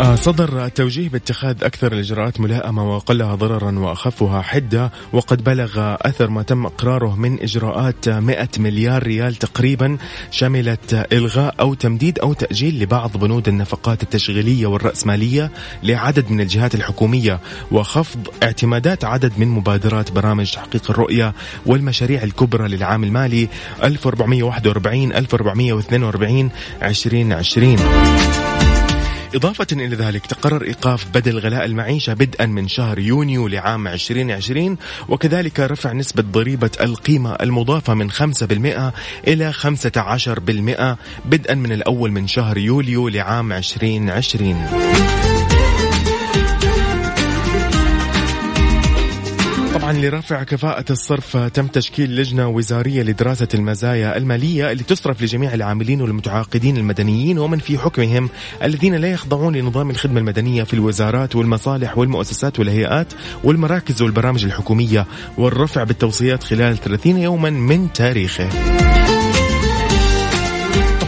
صدر 0.00 0.68
توجيه 0.68 1.08
باتخاذ 1.08 1.64
أكثر 1.64 1.92
الإجراءات 1.92 2.40
ملائمة 2.40 2.94
وأقلها 2.94 3.34
ضررا 3.34 3.78
وأخفها 3.78 4.42
حدة 4.42 4.92
وقد 5.12 5.44
بلغ 5.44 5.96
أثر 6.00 6.30
ما 6.30 6.42
تم 6.42 6.66
إقراره 6.66 7.16
من 7.16 7.42
إجراءات 7.42 8.08
100 8.08 8.48
مليار 8.58 9.02
ريال 9.02 9.34
تقريبا 9.34 9.96
شملت 10.30 11.06
إلغاء 11.12 11.54
أو 11.60 11.74
تمديد 11.74 12.18
أو 12.18 12.32
تأجيل 12.32 12.82
لبعض 12.82 13.16
بنود 13.16 13.48
النفقات 13.48 14.02
التشغيلية 14.02 14.66
والرأسمالية 14.66 15.50
لعدد 15.82 16.30
من 16.30 16.40
الجهات 16.40 16.74
الحكومية 16.74 17.40
وخفض 17.72 18.28
اعتمادات 18.42 19.04
عدد 19.04 19.32
من 19.38 19.48
مبادرات 19.48 20.12
برامج 20.12 20.52
تحقيق 20.52 20.90
الرؤية 20.90 21.34
والمشاريع 21.66 22.22
الكبرى 22.22 22.68
للعام 22.68 23.04
المالي 23.04 23.48
1441 23.82 25.12
1442 25.12 26.50
2020 26.82 28.49
إضافة 29.34 29.66
إلى 29.72 29.96
ذلك 29.96 30.26
تقرر 30.26 30.62
إيقاف 30.62 31.06
بدل 31.14 31.38
غلاء 31.38 31.64
المعيشة 31.64 32.14
بدءا 32.14 32.46
من 32.46 32.68
شهر 32.68 32.98
يونيو 32.98 33.48
لعام 33.48 33.88
2020 33.88 34.76
وكذلك 35.08 35.60
رفع 35.60 35.92
نسبة 35.92 36.22
ضريبة 36.22 36.70
القيمة 36.80 37.32
المضافة 37.32 37.94
من 37.94 38.10
5% 38.10 38.14
إلى 39.28 39.52
15% 39.52 41.26
بدءا 41.26 41.54
من 41.54 41.72
الأول 41.72 42.10
من 42.10 42.26
شهر 42.26 42.58
يوليو 42.58 43.08
لعام 43.08 43.52
2020 43.52 45.29
طبعا 49.90 50.02
لرفع 50.02 50.42
كفاءة 50.42 50.84
الصرف 50.90 51.36
تم 51.36 51.66
تشكيل 51.66 52.16
لجنة 52.16 52.48
وزارية 52.48 53.02
لدراسة 53.02 53.48
المزايا 53.54 54.16
المالية 54.16 54.72
اللي 54.72 54.82
تصرف 54.82 55.22
لجميع 55.22 55.54
العاملين 55.54 56.02
والمتعاقدين 56.02 56.76
المدنيين 56.76 57.38
ومن 57.38 57.58
في 57.58 57.78
حكمهم 57.78 58.28
الذين 58.62 58.94
لا 58.94 59.10
يخضعون 59.10 59.56
لنظام 59.56 59.90
الخدمة 59.90 60.20
المدنية 60.20 60.62
في 60.62 60.74
الوزارات 60.74 61.36
والمصالح 61.36 61.98
والمؤسسات 61.98 62.58
والهيئات 62.58 63.12
والمراكز 63.44 64.02
والبرامج 64.02 64.44
الحكومية 64.44 65.06
والرفع 65.38 65.84
بالتوصيات 65.84 66.42
خلال 66.42 66.78
30 66.78 67.18
يوما 67.18 67.50
من 67.50 67.92
تاريخه. 67.92 68.48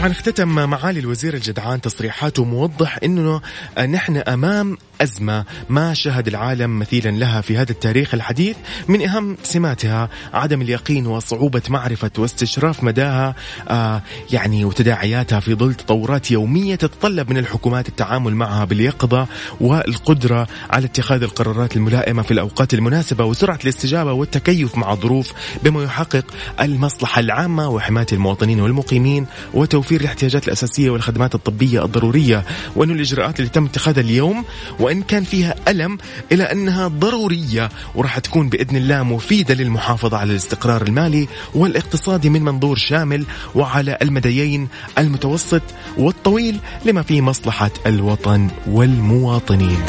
طبعا 0.03 0.11
اختتم 0.11 0.69
معالي 0.69 0.99
الوزير 0.99 1.33
الجدعان 1.33 1.81
تصريحاته 1.81 2.43
موضح 2.43 2.99
إنه 3.03 3.41
نحن 3.79 4.17
أمام 4.17 4.77
أزمة 5.01 5.45
ما 5.69 5.93
شهد 5.93 6.27
العالم 6.27 6.79
مثيلا 6.79 7.09
لها 7.09 7.41
في 7.41 7.57
هذا 7.57 7.71
التاريخ 7.71 8.13
الحديث 8.13 8.55
من 8.87 9.07
أهم 9.07 9.37
سماتها 9.43 10.09
عدم 10.33 10.61
اليقين 10.61 11.07
وصعوبة 11.07 11.61
معرفة 11.69 12.11
واستشراف 12.17 12.83
مداها 12.83 13.35
آه 13.69 14.01
يعني 14.31 14.65
وتداعياتها 14.65 15.39
في 15.39 15.55
ظل 15.55 15.73
تطورات 15.73 16.31
يومية 16.31 16.75
تتطلب 16.75 17.29
من 17.29 17.37
الحكومات 17.37 17.89
التعامل 17.89 18.35
معها 18.35 18.65
باليقظة 18.65 19.27
والقدرة 19.61 20.47
على 20.69 20.85
اتخاذ 20.85 21.23
القرارات 21.23 21.75
الملائمة 21.75 22.21
في 22.21 22.31
الأوقات 22.31 22.73
المناسبة 22.73 23.25
وسرعة 23.25 23.59
الاستجابة 23.63 24.13
والتكيف 24.13 24.77
مع 24.77 24.93
الظروف 24.93 25.33
بما 25.63 25.83
يحقق 25.83 26.25
المصلحة 26.61 27.19
العامة 27.19 27.69
وحماية 27.69 28.07
المواطنين 28.11 28.61
والمقيمين 28.61 29.25
وتوفير 29.53 29.92
الاحتياجات 29.97 30.47
الأساسية 30.47 30.89
والخدمات 30.89 31.35
الطبية 31.35 31.85
الضرورية 31.85 32.43
وأن 32.75 32.91
الإجراءات 32.91 33.39
اللي 33.39 33.49
تم 33.49 33.65
اتخاذها 33.65 34.01
اليوم 34.01 34.45
وإن 34.79 35.01
كان 35.01 35.23
فيها 35.23 35.55
ألم 35.67 35.97
إلى 36.31 36.43
أنها 36.43 36.87
ضرورية 36.87 37.69
وراح 37.95 38.19
تكون 38.19 38.49
بإذن 38.49 38.75
الله 38.77 39.03
مفيدة 39.03 39.53
للمحافظة 39.53 40.17
على 40.17 40.31
الاستقرار 40.31 40.81
المالي 40.81 41.27
والاقتصادي 41.55 42.29
من 42.29 42.41
منظور 42.41 42.77
شامل 42.77 43.25
وعلى 43.55 43.97
المديين 44.01 44.67
المتوسط 44.97 45.61
والطويل 45.97 46.59
لما 46.85 47.01
فيه 47.01 47.21
مصلحة 47.21 47.71
الوطن 47.85 48.49
والمواطنين. 48.67 49.79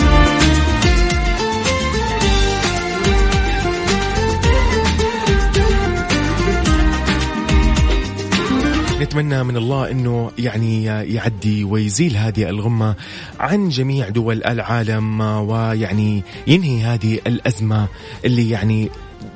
نتمنى 9.14 9.44
من 9.44 9.56
الله 9.56 9.90
إنه 9.90 10.30
يعني 10.38 10.84
يعدي 10.84 11.64
ويزيل 11.64 12.16
هذه 12.16 12.48
الغمة 12.48 12.94
عن 13.40 13.68
جميع 13.68 14.08
دول 14.08 14.44
العالم 14.44 15.20
ويعني 15.20 16.22
ينهي 16.46 16.82
هذه 16.82 17.20
الأزمة 17.26 17.88
اللي 18.24 18.50
يعني 18.50 18.90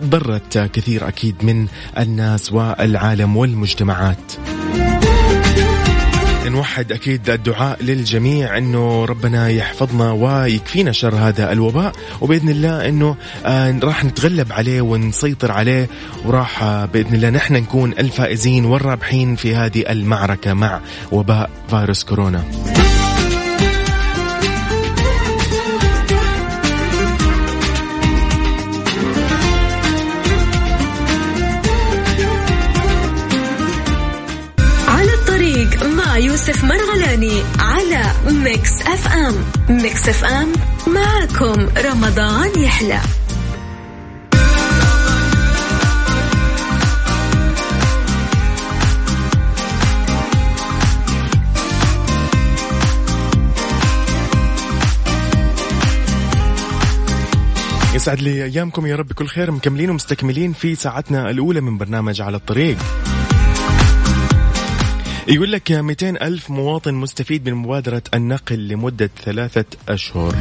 ضرت 0.05 0.59
كثير 0.59 1.09
أكيد 1.09 1.35
من 1.43 1.67
الناس 1.99 2.53
والعالم 2.53 3.37
والمجتمعات. 3.37 4.33
نوحد 6.59 6.93
أكيد 6.93 7.31
الدعاء 7.31 7.83
للجميع 7.83 8.59
إنه 8.59 9.05
ربنا 9.05 9.49
يحفظنا 9.49 10.13
ويكفينا 10.13 10.93
شر 10.93 11.15
هذا 11.15 11.53
الوباء 11.53 11.93
وبإذن 12.21 12.49
الله 12.49 12.89
إنه 12.89 13.17
آه 13.47 13.79
راح 13.83 14.05
نتغلب 14.05 14.53
عليه 14.53 14.81
ونسيطر 14.81 15.53
عليه 15.53 15.89
وراح 16.25 16.63
آه 16.63 16.85
بإذن 16.85 17.15
الله 17.15 17.31
نحن 17.31 17.55
نكون 17.55 17.93
الفائزين 17.93 18.65
والرابحين 18.65 19.37
في 19.37 19.55
هذه 19.55 19.85
المعركة 19.91 20.55
مع 20.55 20.81
وباء 21.13 21.51
فيروس 21.71 22.05
كورونا. 22.05 22.45
Mix 38.33 38.83
FM. 38.83 39.35
Mix 39.69 40.09
FM 40.09 40.53
معكم 40.87 41.69
رمضان 41.85 42.63
يحلى. 42.63 43.01
يسعد 57.95 58.21
لي 58.21 58.45
أيامكم 58.45 58.87
يا 58.87 58.97
رب 58.97 59.13
كل 59.13 59.27
خير 59.27 59.51
مكملين 59.51 59.91
ومستكملين 59.91 60.53
في 60.53 60.75
ساعتنا 60.75 61.31
الأولى 61.31 61.61
من 61.61 61.79
برنامج 61.79 62.21
على 62.21 62.37
الطريق. 62.37 62.77
يقول 65.31 65.53
لك 65.53 65.73
200 65.73 66.09
ألف 66.09 66.51
مواطن 66.51 66.95
مستفيد 66.95 67.49
من 67.49 67.55
مبادرة 67.55 68.03
النقل 68.15 68.69
لمدة 68.69 69.11
ثلاثة 69.25 69.65
أشهر. 69.89 70.35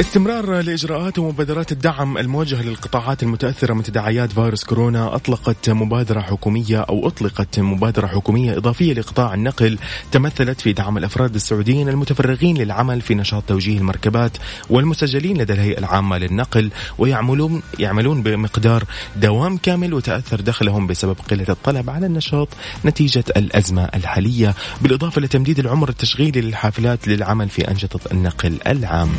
استمرار 0.00 0.60
لإجراءات 0.60 1.18
ومبادرات 1.18 1.72
الدعم 1.72 2.18
الموجهة 2.18 2.62
للقطاعات 2.62 3.22
المتأثرة 3.22 3.74
من 3.74 3.82
تداعيات 3.82 4.32
فيروس 4.32 4.64
كورونا 4.64 5.14
أطلقت 5.14 5.70
مبادرة 5.70 6.20
حكومية 6.20 6.80
أو 6.80 7.08
أطلقت 7.08 7.60
مبادرة 7.60 8.06
حكومية 8.06 8.56
إضافية 8.56 8.92
لقطاع 8.92 9.34
النقل 9.34 9.78
تمثلت 10.12 10.60
في 10.60 10.72
دعم 10.72 10.98
الأفراد 10.98 11.34
السعوديين 11.34 11.88
المتفرغين 11.88 12.56
للعمل 12.56 13.00
في 13.00 13.14
نشاط 13.14 13.42
توجيه 13.42 13.78
المركبات 13.78 14.32
والمسجلين 14.70 15.38
لدى 15.38 15.52
الهيئة 15.52 15.78
العامة 15.78 16.18
للنقل 16.18 16.70
ويعملون 16.98 17.62
يعملون 17.78 18.22
بمقدار 18.22 18.84
دوام 19.16 19.56
كامل 19.56 19.94
وتأثر 19.94 20.40
دخلهم 20.40 20.86
بسبب 20.86 21.16
قلة 21.30 21.46
الطلب 21.48 21.90
على 21.90 22.06
النشاط 22.06 22.48
نتيجة 22.84 23.24
الأزمة 23.36 23.84
الحالية 23.94 24.54
بالإضافة 24.82 25.20
لتمديد 25.20 25.58
العمر 25.58 25.88
التشغيلي 25.88 26.40
للحافلات 26.40 27.08
للعمل 27.08 27.48
في 27.48 27.70
أنشطة 27.70 28.00
النقل 28.12 28.58
العام. 28.66 29.10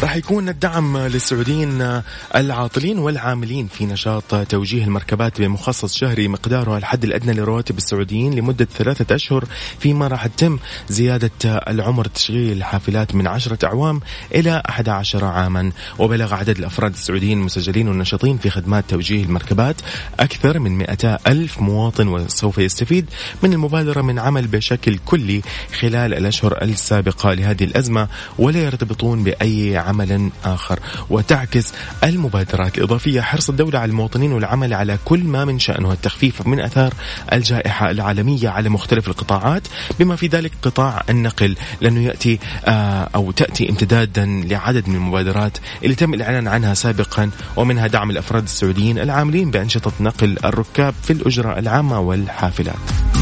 راح 0.00 0.16
يكون 0.16 0.48
الدعم 0.48 0.98
للسعوديين 0.98 2.02
العاطلين 2.36 2.98
والعاملين 2.98 3.66
في 3.66 3.86
نشاط 3.86 4.34
توجيه 4.48 4.84
المركبات 4.84 5.40
بمخصص 5.40 5.94
شهري 5.94 6.28
مقداره 6.28 6.76
الحد 6.76 7.04
الأدنى 7.04 7.32
لرواتب 7.32 7.78
السعوديين 7.78 8.34
لمدة 8.34 8.64
ثلاثة 8.64 9.14
أشهر 9.14 9.44
فيما 9.78 10.08
راح 10.08 10.26
تتم 10.26 10.58
زيادة 10.88 11.30
العمر 11.44 12.04
تشغيل 12.04 12.56
الحافلات 12.56 13.14
من 13.14 13.26
عشرة 13.26 13.66
أعوام 13.66 14.00
إلى 14.34 14.62
11 14.68 15.24
عاما. 15.24 15.72
وبلغ 15.98 16.34
عدد 16.34 16.58
الأفراد 16.58 16.92
السعوديين 16.92 17.38
المسجلين 17.38 17.88
والنشطين 17.88 18.38
في 18.38 18.50
خدمات 18.50 18.84
توجيه 18.88 19.24
المركبات 19.24 19.76
أكثر 20.20 20.58
من 20.58 20.78
200 20.78 21.18
ألف 21.26 21.60
مواطن 21.60 22.08
وسوف 22.08 22.58
يستفيد 22.58 23.06
من 23.42 23.52
المبادرة 23.52 24.02
من 24.02 24.18
عمل 24.18 24.46
بشكل 24.46 24.98
كلي 25.06 25.42
خلال 25.80 26.14
الأشهر 26.14 26.62
السابقة 26.62 27.34
لهذه 27.34 27.64
الأزمة 27.64 28.08
ولا 28.38 28.62
يرتبطون 28.62 29.24
بأي 29.24 29.89
عمل 29.90 30.30
آخر 30.44 30.78
وتعكس 31.10 31.72
المبادرات 32.04 32.78
الإضافية. 32.78 33.20
حرص 33.20 33.48
الدولة 33.48 33.78
على 33.78 33.90
المواطنين 33.90 34.32
والعمل 34.32 34.74
على 34.74 34.98
كل 35.04 35.24
ما 35.24 35.44
من 35.44 35.58
شأنه. 35.58 35.92
التخفيف 35.92 36.46
من 36.46 36.60
أثار 36.60 36.94
الجائحة 37.32 37.90
العالمية 37.90 38.48
على 38.48 38.68
مختلف 38.68 39.08
القطاعات. 39.08 39.62
بما 39.98 40.16
في 40.16 40.26
ذلك 40.26 40.52
قطاع 40.62 41.02
النقل 41.10 41.56
لأنه 41.80 42.00
يأتي 42.00 42.38
آه، 42.64 43.08
أو 43.14 43.30
تأتي 43.30 43.70
امتدادا 43.70 44.26
لعدد 44.26 44.88
من 44.88 44.94
المبادرات 44.94 45.58
اللي 45.82 45.94
تم 45.94 46.14
الإعلان 46.14 46.48
عنها 46.48 46.74
سابقا 46.74 47.30
ومنها 47.56 47.86
دعم 47.86 48.10
الأفراد 48.10 48.42
السعوديين 48.42 48.98
العاملين 48.98 49.50
بأنشطة 49.50 49.92
نقل 50.00 50.38
الركاب 50.44 50.94
في 51.02 51.12
الأجرة 51.12 51.58
العامة 51.58 52.00
والحافلات. 52.00 53.19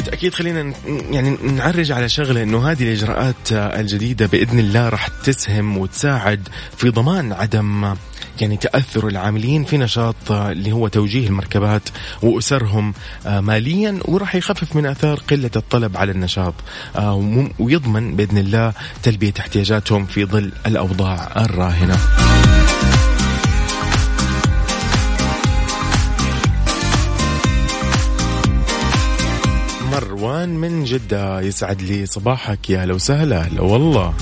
بالتأكيد 0.00 0.34
خلينا 0.34 0.72
يعني 1.10 1.30
نعرج 1.30 1.92
على 1.92 2.08
شغلة 2.08 2.42
إنه 2.42 2.70
هذه 2.70 2.82
الإجراءات 2.82 3.52
الجديدة 3.52 4.26
بإذن 4.26 4.58
الله 4.58 4.88
راح 4.88 5.08
تسهم 5.08 5.78
وتساعد 5.78 6.48
في 6.76 6.90
ضمان 6.90 7.32
عدم 7.32 7.94
يعني 8.40 8.56
تأثر 8.56 9.08
العاملين 9.08 9.64
في 9.64 9.78
نشاط 9.78 10.32
اللي 10.32 10.72
هو 10.72 10.88
توجيه 10.88 11.26
المركبات 11.26 11.82
وأسرهم 12.22 12.94
ماليا 13.26 13.98
وراح 14.04 14.34
يخفف 14.34 14.76
من 14.76 14.86
آثار 14.86 15.20
قلة 15.30 15.50
الطلب 15.56 15.96
على 15.96 16.12
النشاط 16.12 16.54
ويضمن 17.58 18.16
بإذن 18.16 18.38
الله 18.38 18.72
تلبية 19.02 19.34
احتياجاتهم 19.40 20.06
في 20.06 20.24
ظل 20.24 20.52
الأوضاع 20.66 21.32
الراهنة. 21.36 21.98
مروان 30.00 30.48
من 30.48 30.84
جدة 30.84 31.40
يسعد 31.40 31.82
لي 31.82 32.06
صباحك 32.06 32.70
يا 32.70 32.86
لو 32.86 32.98
سهلا 32.98 33.42
هلا 33.42 33.62
والله. 33.62 34.14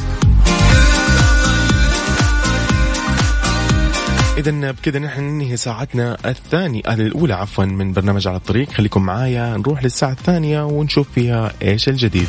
إذا 4.38 4.70
بكذا 4.70 4.98
نحن 4.98 5.22
ننهي 5.22 5.56
ساعتنا 5.56 6.16
الثانية 6.26 6.82
الأولى 6.88 7.34
عفوا 7.34 7.64
من 7.64 7.92
برنامج 7.92 8.28
على 8.28 8.36
الطريق. 8.36 8.70
خليكم 8.70 9.02
معايا 9.02 9.56
نروح 9.56 9.84
للساعة 9.84 10.12
الثانية 10.12 10.62
ونشوف 10.62 11.08
فيها 11.14 11.52
إيش 11.62 11.88
الجديد. 11.88 12.28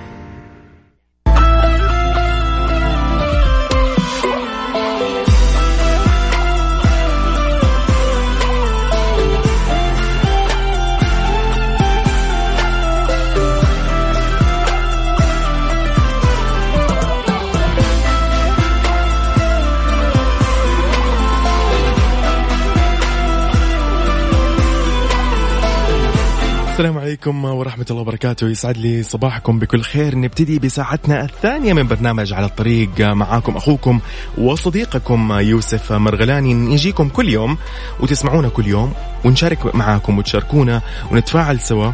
السلام 26.81 26.97
عليكم 26.97 27.45
ورحمة 27.45 27.85
الله 27.89 28.01
وبركاته. 28.01 28.49
يسعد 28.49 28.77
لي 28.77 29.03
صباحكم 29.03 29.59
بكل 29.59 29.81
خير. 29.81 30.17
نبتدي 30.17 30.59
بساعتنا 30.59 31.23
الثانية 31.23 31.73
من 31.73 31.87
برنامج 31.87 32.33
على 32.33 32.45
الطريق. 32.45 32.89
معاكم 32.99 33.57
أخوكم 33.57 33.99
وصديقكم 34.37 35.31
يوسف 35.31 35.91
مرغلاني. 35.91 36.53
نجيكم 36.53 37.09
كل 37.09 37.29
يوم 37.29 37.57
وتسمعونا 37.99 38.49
كل 38.49 38.67
يوم 38.67 38.93
ونشارك 39.25 39.75
معاكم 39.75 40.17
وتشاركونا 40.17 40.81
ونتفاعل 41.11 41.59
سوا 41.59 41.91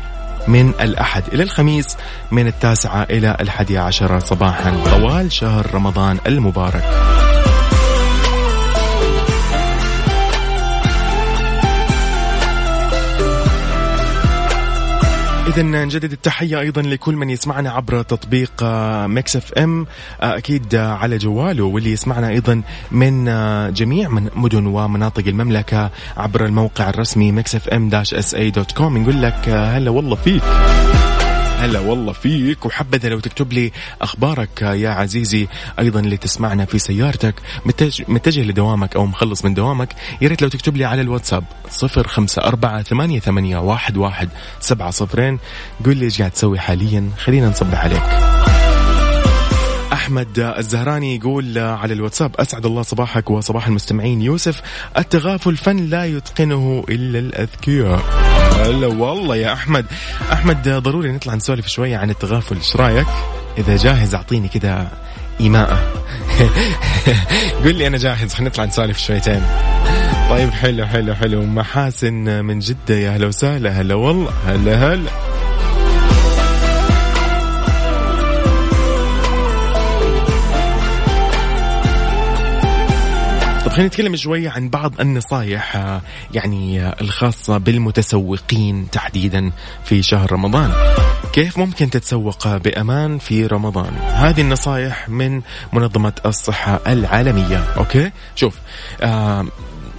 من 0.47 0.69
الأحد 0.69 1.23
إلى 1.34 1.43
الخميس 1.43 1.97
من 2.32 2.47
التاسعة 2.47 3.04
إلى 3.04 3.38
الحادية 3.39 3.80
عشر 3.80 4.19
صباحا. 4.19 4.84
طوال 4.86 5.32
شهر 5.32 5.76
رمضان 5.76 6.17
المبارك. 6.28 6.84
إذا 15.47 15.62
نجدد 15.62 16.12
التحية 16.12 16.60
أيضا 16.60 16.81
لكل 16.81 17.15
من 17.15 17.29
يسمعنا 17.29 17.71
عبر 17.71 18.01
تطبيق 18.01 18.63
Mix 19.05 19.36
FM. 19.36 19.86
أكيد 20.21 20.75
على 20.75 21.17
جواله 21.17 21.63
واللي 21.63 21.91
يسمعنا 21.91 22.29
أيضا 22.29 22.62
من 22.91 23.25
جميع 23.73 24.10
من 24.10 24.29
مدن 24.36 24.65
ومناطق 24.65 25.27
المملكة 25.27 25.91
عبر 26.17 26.45
الموقع 26.45 26.89
الرسمي 26.89 27.31
Mix 27.31 27.55
FM 27.55 27.89
dash 27.89 28.13
SA 28.13 28.36
dot 28.36 28.71
com. 28.71 28.97
نقول 28.97 29.21
لك 29.21 29.49
هلا 29.49 29.89
والله 29.89 30.15
فيك. 30.15 30.43
هلا 31.57 31.79
والله 31.79 32.13
فيك. 32.13 32.65
وحبذا 32.65 33.09
لو 33.09 33.19
تكتب 33.19 33.53
لي 33.53 33.71
أخبارك 34.01 34.61
يا 34.61 34.89
عزيزي 34.89 35.47
أيضا 35.79 35.99
اللي 35.99 36.17
تسمعنا 36.17 36.65
في 36.65 36.79
سيارتك 36.79 37.35
متجه, 38.07 38.43
لدوامك 38.43 38.95
أو 38.95 39.05
مخلص 39.05 39.45
من 39.45 39.53
دوامك 39.53 39.95
يا 40.21 40.27
ريت 40.27 40.41
لو 40.41 40.47
تكتب 40.47 40.77
لي 40.77 40.85
على 40.85 41.01
الواتساب 41.01 41.43
صفر 41.69 42.07
خمسة 42.07 42.41
أربعة 42.41 42.83
ثمانية, 42.83 43.19
ثمانية 43.19 43.57
واحد, 43.57 43.97
واحد 43.97 44.29
سبعة 44.59 44.91
صفرين. 44.91 45.39
قول 45.85 45.97
لي 45.97 46.05
إيش 46.05 46.19
قاعد 46.19 46.31
تسوي 46.31 46.59
حاليا؟ 46.59 47.09
خلينا 47.17 47.49
نصبح 47.49 47.83
عليك. 47.83 48.37
أحمد 49.97 50.39
الزهراني 50.39 51.15
يقول 51.15 51.57
على 51.57 51.93
الواتساب 51.93 52.31
أسعد 52.36 52.65
الله 52.65 52.81
صباحك 52.81 53.29
وصباح 53.29 53.67
المستمعين. 53.67 54.21
يوسف 54.21 54.62
التغافل 54.97 55.57
فن 55.57 55.77
لا 55.77 56.05
يتقنه 56.05 56.86
إلا 56.89 57.19
الأذكياء. 57.19 58.01
هلا 58.65 58.88
والله 58.88 59.36
يا 59.36 59.53
أحمد. 59.53 59.86
أحمد 60.33 60.69
ضروري 60.69 61.12
نطلع 61.12 61.36
نسولف 61.36 61.67
شوية 61.67 61.97
عن 61.97 62.10
التغافل. 62.10 62.55
إيش 62.55 62.75
رأيك؟ 62.75 63.07
إذا 63.57 63.75
جاهز 63.75 64.15
أعطيني 64.15 64.47
كذا 64.47 64.91
ايماءه 65.39 65.79
قل 67.63 67.75
لي 67.75 67.88
أنا 67.88 67.97
جاهز 67.97 68.33
خلينا 68.33 68.49
نطلع 68.49 68.65
نسولف 68.65 68.97
شويتين. 68.97 69.41
طيب 70.29 70.49
حلو 70.49 70.86
حلو 70.86 71.15
حلو. 71.15 71.45
محاسن 71.45 72.45
من 72.45 72.60
جدة 72.60 72.95
يا 72.95 73.15
هلا 73.17 73.27
وسهلا 73.27 73.81
هلا 73.81 73.95
والله 73.95 74.31
هلا 74.45 74.93
هلا. 74.93 75.37
خلينا 83.77 83.89
نتكلم 83.89 84.15
شوي 84.15 84.47
عن 84.47 84.69
بعض 84.69 85.01
النصائح 85.01 85.75
آه، 85.75 86.01
يعني 86.33 86.81
آه، 86.81 86.95
الخاصة 87.01 87.57
بالمتسوقين 87.57 88.89
تحديدا 88.91 89.51
في 89.83 90.03
شهر 90.03 90.31
رمضان. 90.31 90.71
كيف 91.33 91.57
ممكن 91.57 91.89
تتسوق 91.89 92.57
بأمان 92.57 93.17
في 93.17 93.45
رمضان؟ 93.45 93.93
هذه 93.97 94.41
النصائح 94.41 95.09
من 95.09 95.41
منظمة 95.73 96.13
الصحة 96.25 96.79
العالمية. 96.87 97.57
أوكي؟ 97.77 98.11
شوف 98.35 98.55
آه 99.01 99.45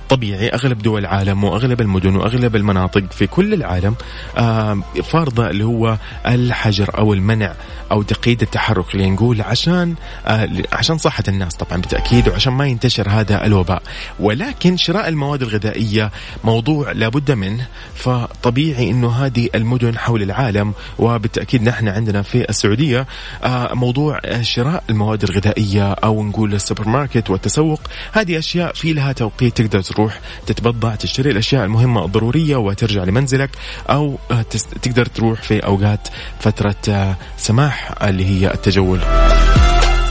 طبيعي 0.08 0.48
أغلب 0.48 0.78
دول 0.78 1.00
العالم 1.00 1.44
وأغلب 1.44 1.80
المدن 1.80 2.16
وأغلب 2.16 2.56
المناطق 2.56 3.12
في 3.12 3.26
كل 3.26 3.54
العالم 3.54 3.94
آه، 4.36 4.80
فارضه 5.04 5.50
اللي 5.50 5.64
هو 5.64 5.98
الحجر 6.26 6.98
أو 6.98 7.14
المنع 7.14 7.54
أو 7.92 8.02
تقييد 8.02 8.42
التحرك 8.42 8.84
خلينا 8.86 9.14
نقول 9.14 9.42
عشان 9.42 9.94
آه، 10.26 10.48
عشان 10.72 10.98
صحة 10.98 11.24
الناس 11.28 11.54
طبعا 11.54 11.80
بالتأكيد 11.80 12.28
وعشان 12.28 12.52
ما 12.52 12.66
ينتشر 12.66 13.08
هذا 13.08 13.46
الوباء. 13.46 13.82
ولكن 14.20 14.76
شراء 14.76 15.08
المواد 15.08 15.42
الغذائية 15.42 16.10
موضوع 16.44 16.92
لابد 16.92 17.30
منه 17.30 17.66
فطبيعي 17.94 18.90
إنه 18.90 19.10
هذه 19.10 19.48
المدن 19.54 19.98
حول 19.98 20.22
العالم 20.22 20.72
وبالتأكيد 20.98 21.62
نحن 21.62 21.88
عندنا 21.88 22.22
في 22.22 22.48
السعودية 22.48 23.06
آه، 23.44 23.74
موضوع 23.74 24.20
شراء 24.40 24.84
المواد 24.90 25.22
الغذائية 25.22 25.92
أو 25.92 26.22
نقول 26.22 26.54
السوبر 26.54 26.88
ماركت 26.88 27.30
والتسوق. 27.30 27.80
هذه 28.12 28.38
أشياء 28.38 28.72
في 28.72 28.92
لها 28.92 29.12
توقيت 29.12 29.60
تقدر 29.62 29.80
تروح 29.98 30.20
تتبضع 30.46 30.94
تشتري 30.94 31.30
الأشياء 31.30 31.64
المهمة 31.64 32.04
الضرورية 32.04 32.56
وترجع 32.56 33.04
لمنزلك 33.04 33.50
أو 33.90 34.18
آه، 34.30 34.42
تقدر 34.82 35.06
تروح 35.06 35.42
في 35.42 35.58
أوقات 35.58 36.08
فترة 36.40 36.76
آه، 36.88 37.16
سماح 37.36 38.02
اللي 38.02 38.26
هي 38.26 38.54
التجول. 38.54 39.00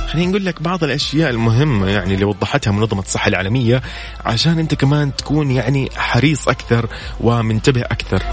خليني 0.07 0.27
نقول 0.27 0.45
لك 0.45 0.61
بعض 0.61 0.83
الأشياء 0.83 1.29
المهمة 1.29 1.87
يعني 1.87 2.13
اللي 2.13 2.25
وضحتها 2.25 2.71
منظمة 2.71 3.01
الصحة 3.01 3.27
العالمية 3.27 3.81
عشان 4.25 4.59
أنت 4.59 4.75
كمان 4.75 5.15
تكون 5.15 5.51
يعني 5.51 5.89
حريص 5.95 6.47
أكثر 6.47 6.89
ومنتبه 7.19 7.81
أكثر. 7.81 8.23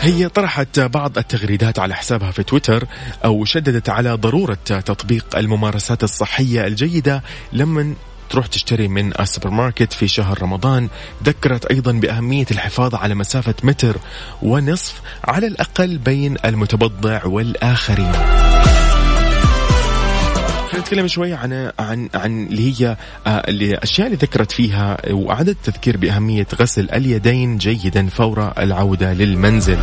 هي 0.00 0.28
طرحت 0.28 0.80
بعض 0.80 1.18
التغريدات 1.18 1.78
على 1.78 1.94
حسابها 1.94 2.30
في 2.30 2.42
تويتر 2.42 2.86
أو 3.24 3.44
شددت 3.44 3.88
على 3.88 4.12
ضرورة 4.12 4.58
تطبيق 4.64 5.36
الممارسات 5.36 6.04
الصحية 6.04 6.66
الجيدة 6.66 7.22
لمن 7.52 7.94
تروح 8.30 8.46
تشتري 8.46 8.88
من 8.88 9.20
السوبر 9.20 9.50
ماركت 9.50 9.92
في 9.92 10.08
شهر 10.08 10.42
رمضان 10.42 10.88
ذكرت 11.24 11.66
أيضا 11.66 11.92
بأهمية 11.92 12.46
الحفاظ 12.50 12.94
على 12.94 13.14
مسافة 13.14 13.54
متر 13.62 13.96
ونصف 14.42 15.00
على 15.24 15.46
الأقل 15.46 15.98
بين 15.98 16.36
المتبضع 16.44 17.24
والآخرين 17.24 18.12
نتكلم 20.84 21.06
شوي 21.06 21.32
عن 21.32 21.72
عن 21.78 22.08
عن 22.14 22.46
اللي 22.46 22.72
هي 22.72 22.96
آه، 23.26 23.30
الأشياء 23.48 24.06
اللي 24.06 24.18
ذكرت 24.18 24.52
فيها 24.52 24.96
واعادت 25.10 25.68
التذكير 25.68 25.96
بأهمية 25.96 26.46
غسل 26.60 26.90
اليدين 26.90 27.58
جيدا 27.58 28.08
فور 28.08 28.52
العودة 28.58 29.12
للمنزل. 29.12 29.78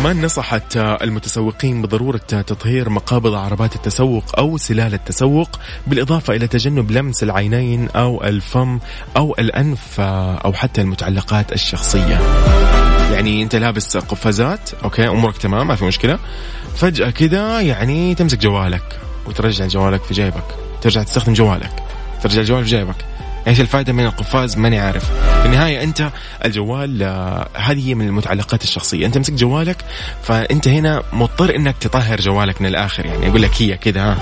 كمان 0.00 0.24
نصحت 0.24 0.76
المتسوقين 0.76 1.82
بضرورة 1.82 2.18
تطهير 2.18 2.88
مقابض 2.88 3.34
عربات 3.34 3.76
التسوق 3.76 4.38
أو 4.38 4.56
سلال 4.56 4.94
التسوق 4.94 5.60
بالإضافة 5.86 6.34
إلى 6.34 6.46
تجنب 6.46 6.90
لمس 6.90 7.22
العينين 7.22 7.88
أو 7.88 8.24
الفم 8.24 8.78
أو 9.16 9.34
الأنف 9.38 10.00
أو 10.44 10.52
حتى 10.52 10.80
المتعلقات 10.80 11.52
الشخصية. 11.52 12.20
يعني 13.12 13.42
أنت 13.42 13.56
لابس 13.56 13.96
قفازات 13.96 14.70
okay 14.84 15.08
أمورك 15.08 15.36
تمام 15.36 15.68
ما 15.68 15.74
في 15.74 15.84
مشكلة. 15.84 16.18
فجأة 16.76 17.10
كذا 17.10 17.60
يعني 17.60 18.14
تمسك 18.14 18.38
جوالك 18.38 19.00
وترجع 19.26 19.66
جوالك 19.66 20.02
في 20.02 20.14
جيبك 20.14 20.44
ترجع 20.82 21.02
تستخدم 21.02 21.32
جوالك 21.32 21.82
ترجع 22.22 22.40
الجوال 22.40 22.64
في 22.64 22.70
جيبك. 22.70 23.09
إيش 23.50 23.60
الفائدة 23.60 23.92
من 23.92 24.04
القفاز؟ 24.04 24.56
ماني 24.56 24.78
عارف. 24.78 25.04
في 25.40 25.46
النهاية 25.46 25.82
أنت 25.82 26.10
الجوال 26.44 27.02
آه، 27.02 27.48
هذه 27.54 27.94
من 27.94 28.06
المتعلقات 28.06 28.62
الشخصية. 28.62 29.06
أنت 29.06 29.18
مسك 29.18 29.32
جوالك 29.32 29.84
فأنت 30.22 30.68
هنا 30.68 31.02
مضطر 31.12 31.56
إنك 31.56 31.78
تطهر 31.80 32.20
جوالك 32.20 32.60
من 32.60 32.66
الآخر. 32.66 33.06
يعني 33.06 33.28
أقول 33.28 33.42
لك 33.42 33.50
هي 33.58 33.76
كذا 33.76 34.14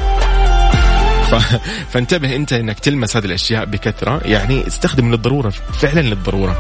ف... 1.31 1.35
فانتبه 1.93 2.37
أنت 2.37 2.53
إنك 2.53 2.79
تلمس 2.79 3.17
هذه 3.17 3.25
الأشياء 3.25 3.65
بكثرة. 3.65 4.21
يعني 4.25 4.67
استخدم 4.67 5.11
للضرورة 5.11 5.51
فعلا 5.51 6.01
للضرورة. 6.01 6.59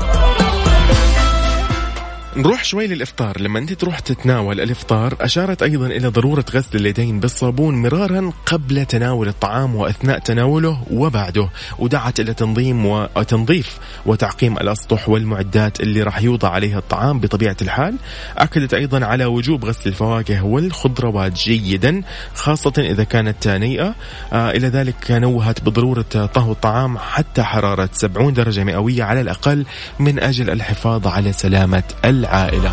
نروح 2.38 2.64
شوي 2.64 2.86
للإفطار. 2.86 3.40
لما 3.40 3.58
أنت 3.58 3.72
تروح 3.72 3.98
تتناول 3.98 4.60
الإفطار 4.60 5.16
أشارت 5.20 5.62
أيضا 5.62 5.86
إلى 5.86 6.08
ضرورة 6.08 6.44
غسل 6.54 6.78
اليدين 6.78 7.20
بالصابون 7.20 7.82
مرارا 7.82 8.32
قبل 8.46 8.86
تناول 8.86 9.28
الطعام 9.28 9.76
وأثناء 9.76 10.18
تناوله 10.18 10.82
وبعده 10.90 11.48
ودعت 11.78 12.20
إلى 12.20 12.34
تنظيم 12.34 12.86
وتنظيف 12.86 13.78
وتعقيم 14.06 14.58
الأسطح 14.58 15.08
والمعدات 15.08 15.80
اللي 15.80 16.02
راح 16.02 16.22
يوضع 16.22 16.48
عليها 16.48 16.78
الطعام 16.78 17.20
بطبيعة 17.20 17.56
الحال. 17.62 17.94
أكدت 18.36 18.74
أيضا 18.74 19.06
على 19.06 19.24
وجوب 19.24 19.64
غسل 19.64 19.88
الفواكه 19.88 20.44
والخضروات 20.44 21.32
جيدا 21.32 22.02
خاصة 22.34 22.72
إذا 22.78 23.04
كانت 23.04 23.48
نيئة. 23.48 23.94
آه 24.32 24.50
إلى 24.50 24.68
ذلك 24.68 25.10
نوهت 25.10 25.60
بضرورة 25.60 26.30
طهو 26.34 26.52
الطعام 26.52 26.98
حتى 26.98 27.42
حرارة 27.42 27.90
70 27.92 28.32
درجة 28.32 28.64
مئوية 28.64 29.02
على 29.02 29.20
الأقل 29.20 29.66
من 29.98 30.18
أجل 30.20 30.50
الحفاظ 30.50 31.06
على 31.06 31.32
سلامة 31.32 31.82
العالم 32.04 32.27
العائلة. 32.28 32.70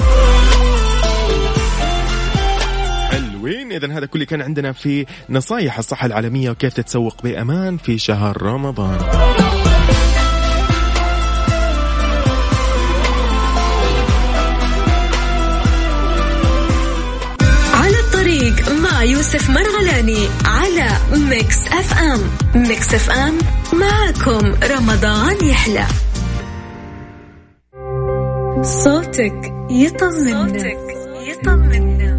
حلوين. 3.11 3.71
إذا 3.71 3.97
هذا 3.97 4.05
كل 4.05 4.23
كان 4.23 4.41
عندنا 4.41 4.71
في 4.71 5.05
نصايح 5.29 5.77
الصحة 5.77 6.05
العالمية 6.05 6.49
وكيف 6.49 6.73
تتسوق 6.73 7.23
بأمان 7.23 7.77
في 7.77 7.97
شهر 7.97 8.41
رمضان. 8.41 8.97
على 17.73 17.99
الطريق 17.99 18.71
مع 18.71 19.03
يوسف 19.03 19.49
مرغلاني 19.49 20.27
على 20.45 20.89
Mix 21.29 21.67
FM. 21.67 22.21
Mix 22.55 22.93
FM 22.93 23.37
معكم 23.73 24.53
رمضان 24.63 25.45
يحلى. 25.45 25.85
صوتك 28.61 29.53
يطمنا 29.69 30.47
صوتك 30.47 30.77
يطمنا 31.27 32.15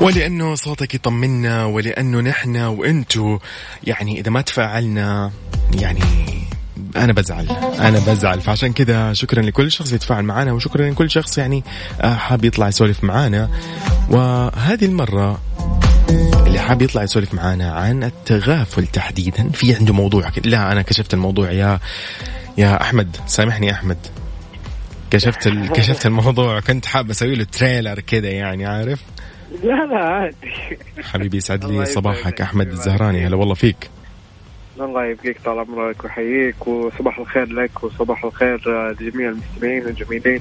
ولأنه 0.00 0.54
صوتك 0.54 0.94
يطمنا 0.94 1.64
ولأنه 1.64 2.20
نحن 2.20 2.56
وأنتو 2.56 3.38
يعني 3.84 4.20
إذا 4.20 4.30
ما 4.30 4.40
تفاعلنا 4.40 5.30
يعني 5.74 6.00
أنا 6.96 7.12
بزعل 7.12 7.48
أنا 7.78 7.98
بزعل. 7.98 8.40
فعشان 8.40 8.72
كذا 8.72 9.12
شكرا 9.12 9.42
لكل 9.42 9.72
شخص 9.72 9.92
يتفاعل 9.92 10.24
معنا 10.24 10.52
وشكرا 10.52 10.90
لكل 10.90 11.10
شخص 11.10 11.38
يعني 11.38 11.64
آه، 12.00 12.14
حاب 12.14 12.44
يطلع 12.44 12.68
يسولف 12.68 13.04
معنا 13.04 13.50
وهذه 14.10 14.84
المرة 14.84 15.47
اللي 16.48 16.58
حاب 16.58 16.82
يطلع 16.82 17.02
يسولف 17.02 17.34
معانا 17.34 17.72
عن 17.72 18.04
التغافل 18.04 18.86
تحديدا. 18.86 19.48
في 19.48 19.74
عنده 19.74 19.94
موضوع 19.94 20.30
لا 20.44 20.72
أنا 20.72 20.82
كشفت 20.82 21.14
الموضوع. 21.14 21.50
يا 21.50 21.78
يا 22.58 22.80
أحمد 22.82 23.16
سامحني 23.26 23.66
يا 23.66 23.72
أحمد. 23.72 23.98
كشفت 25.10 25.46
ال... 25.46 25.72
كشفت 25.72 26.06
الموضوع. 26.06 26.60
كنت 26.60 26.86
حاب 26.86 27.10
أسوي 27.10 27.34
له 27.34 27.44
تريلر 27.44 28.00
كذا 28.00 28.28
يعني 28.28 28.66
عارف؟ 28.66 29.02
لا 29.62 29.86
لا 29.86 30.04
عادي. 30.04 30.78
حبيبي 31.02 31.36
يسعد 31.36 31.64
لي 31.64 31.84
صباحك. 31.84 32.40
أحمد 32.40 32.68
الزهراني 32.68 33.26
هلا 33.26 33.36
والله 33.36 33.54
فيك. 33.54 33.90
الله 34.80 35.06
يبقيك 35.06 35.36
طال 35.44 35.58
عمرك 35.58 36.04
ويحييك 36.04 36.66
وصباح 36.66 37.18
الخير 37.18 37.46
لك 37.46 37.84
وصباح 37.84 38.24
الخير 38.24 38.60
لجميع 39.00 39.28
المستمعين 39.28 39.86
الجميلين. 39.86 40.40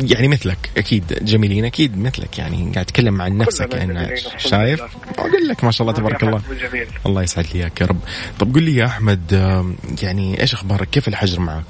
يعني 0.00 0.28
مثلك 0.28 0.70
أكيد 0.76 1.18
جميلين 1.22 1.64
أكيد 1.64 1.98
مثلك 1.98 2.38
يعني 2.38 2.72
قاعد 2.74 2.86
تتكلم 2.86 3.22
عن 3.22 3.38
نفسك 3.38 3.74
يعني 3.74 4.16
شايف؟ 4.38 4.82
أقول 5.18 5.48
لك 5.48 5.64
ما 5.64 5.70
شاء 5.70 5.88
الله 5.88 5.98
تبارك 5.98 6.22
الله. 6.22 6.42
الله 7.06 7.22
يسعد 7.22 7.46
لي 7.54 7.60
إياك 7.60 7.80
يا 7.80 7.86
رب. 7.86 8.00
طب 8.38 8.54
قل 8.54 8.62
لي 8.62 8.76
يا 8.76 8.86
أحمد 8.86 9.32
يعني 10.02 10.40
إيش 10.40 10.54
أخبارك؟ 10.54 10.90
كيف 10.90 11.08
الحجر 11.08 11.40
معك؟ 11.40 11.64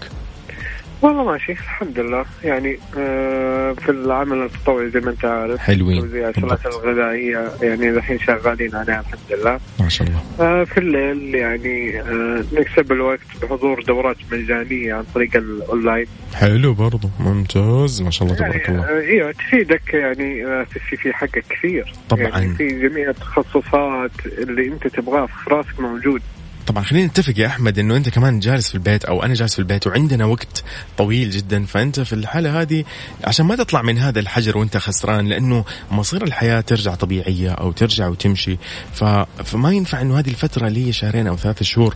والله 1.02 1.24
ماشي 1.24 1.52
الحمد 1.52 1.98
لله 2.00 2.24
يعني 2.44 2.78
آه 2.98 3.72
في 3.72 3.88
العمل 3.90 4.42
التطوعي 4.42 4.90
زي 4.90 5.00
ما 5.00 5.10
انت 5.10 5.24
عارف 5.24 5.58
حلوين. 5.58 6.00
بالضبط. 6.00 6.38
السلاسل 6.38 6.68
الغذائية 6.68 7.50
يعني 7.62 7.90
الحين 7.90 8.18
شغالين 8.18 8.74
عليها 8.76 9.00
الحمد 9.00 9.20
لله 9.40 9.60
ما 9.80 9.88
شاء 9.88 10.08
الله. 10.08 10.22
آه 10.40 10.64
في 10.64 10.78
الليل 10.78 11.34
يعني 11.34 12.00
آه 12.00 12.44
نكسب 12.52 12.92
الوقت 12.92 13.20
بحضور 13.42 13.82
دورات 13.82 14.16
مجانيه 14.32 14.94
عن 14.94 15.04
طريق 15.14 15.36
الأونلاين. 15.36 16.06
حلو 16.34 16.74
برضو 16.74 17.08
ممتاز. 17.20 18.02
ما 18.02 18.10
شاء 18.10 18.28
الله 18.28 18.40
يعني 18.40 18.52
تبارك 18.58 18.68
الله. 18.68 19.00
إيوه 19.00 19.32
تفيدك 19.32 19.94
يعني 19.94 20.64
في 20.66 20.96
في 20.96 21.12
حقك 21.12 21.44
كثير. 21.50 21.92
طبعاً. 22.08 22.22
يعني 22.22 22.54
في 22.54 22.68
جميع 22.88 23.10
التخصصات 23.10 24.10
اللي 24.26 24.66
أنت 24.68 24.86
تبغاه 24.86 25.26
في 25.26 25.50
راسك 25.50 25.80
موجود. 25.80 26.22
طبعا 26.68 26.84
خلينا 26.84 27.06
نتفق 27.06 27.38
يا 27.38 27.46
أحمد 27.46 27.78
إنه 27.78 27.96
أنت 27.96 28.08
كمان 28.08 28.38
جالس 28.38 28.68
في 28.68 28.74
البيت 28.74 29.04
أو 29.04 29.22
أنا 29.22 29.34
جالس 29.34 29.52
في 29.52 29.58
البيت 29.58 29.86
وعندنا 29.86 30.24
وقت 30.24 30.64
طويل 30.98 31.30
جدا 31.30 31.64
فأنت 31.64 32.00
في 32.00 32.12
الحالة 32.12 32.60
هذه 32.60 32.84
عشان 33.24 33.46
ما 33.46 33.56
تطلع 33.56 33.82
من 33.82 33.98
هذا 33.98 34.20
الحجر 34.20 34.58
وأنت 34.58 34.76
خسران 34.76 35.28
لأنه 35.28 35.64
مصير 35.90 36.24
الحياة 36.24 36.60
ترجع 36.60 36.94
طبيعية 36.94 37.50
أو 37.50 37.72
ترجع 37.72 38.08
وتمشي. 38.08 38.58
ف... 38.92 39.04
فما 39.44 39.72
ينفع 39.72 40.00
إنه 40.00 40.18
هذه 40.18 40.28
الفترة 40.28 40.66
اللي 40.66 40.86
هي 40.86 40.92
شهرين 40.92 41.26
أو 41.26 41.36
ثلاثة 41.36 41.64
شهور 41.64 41.94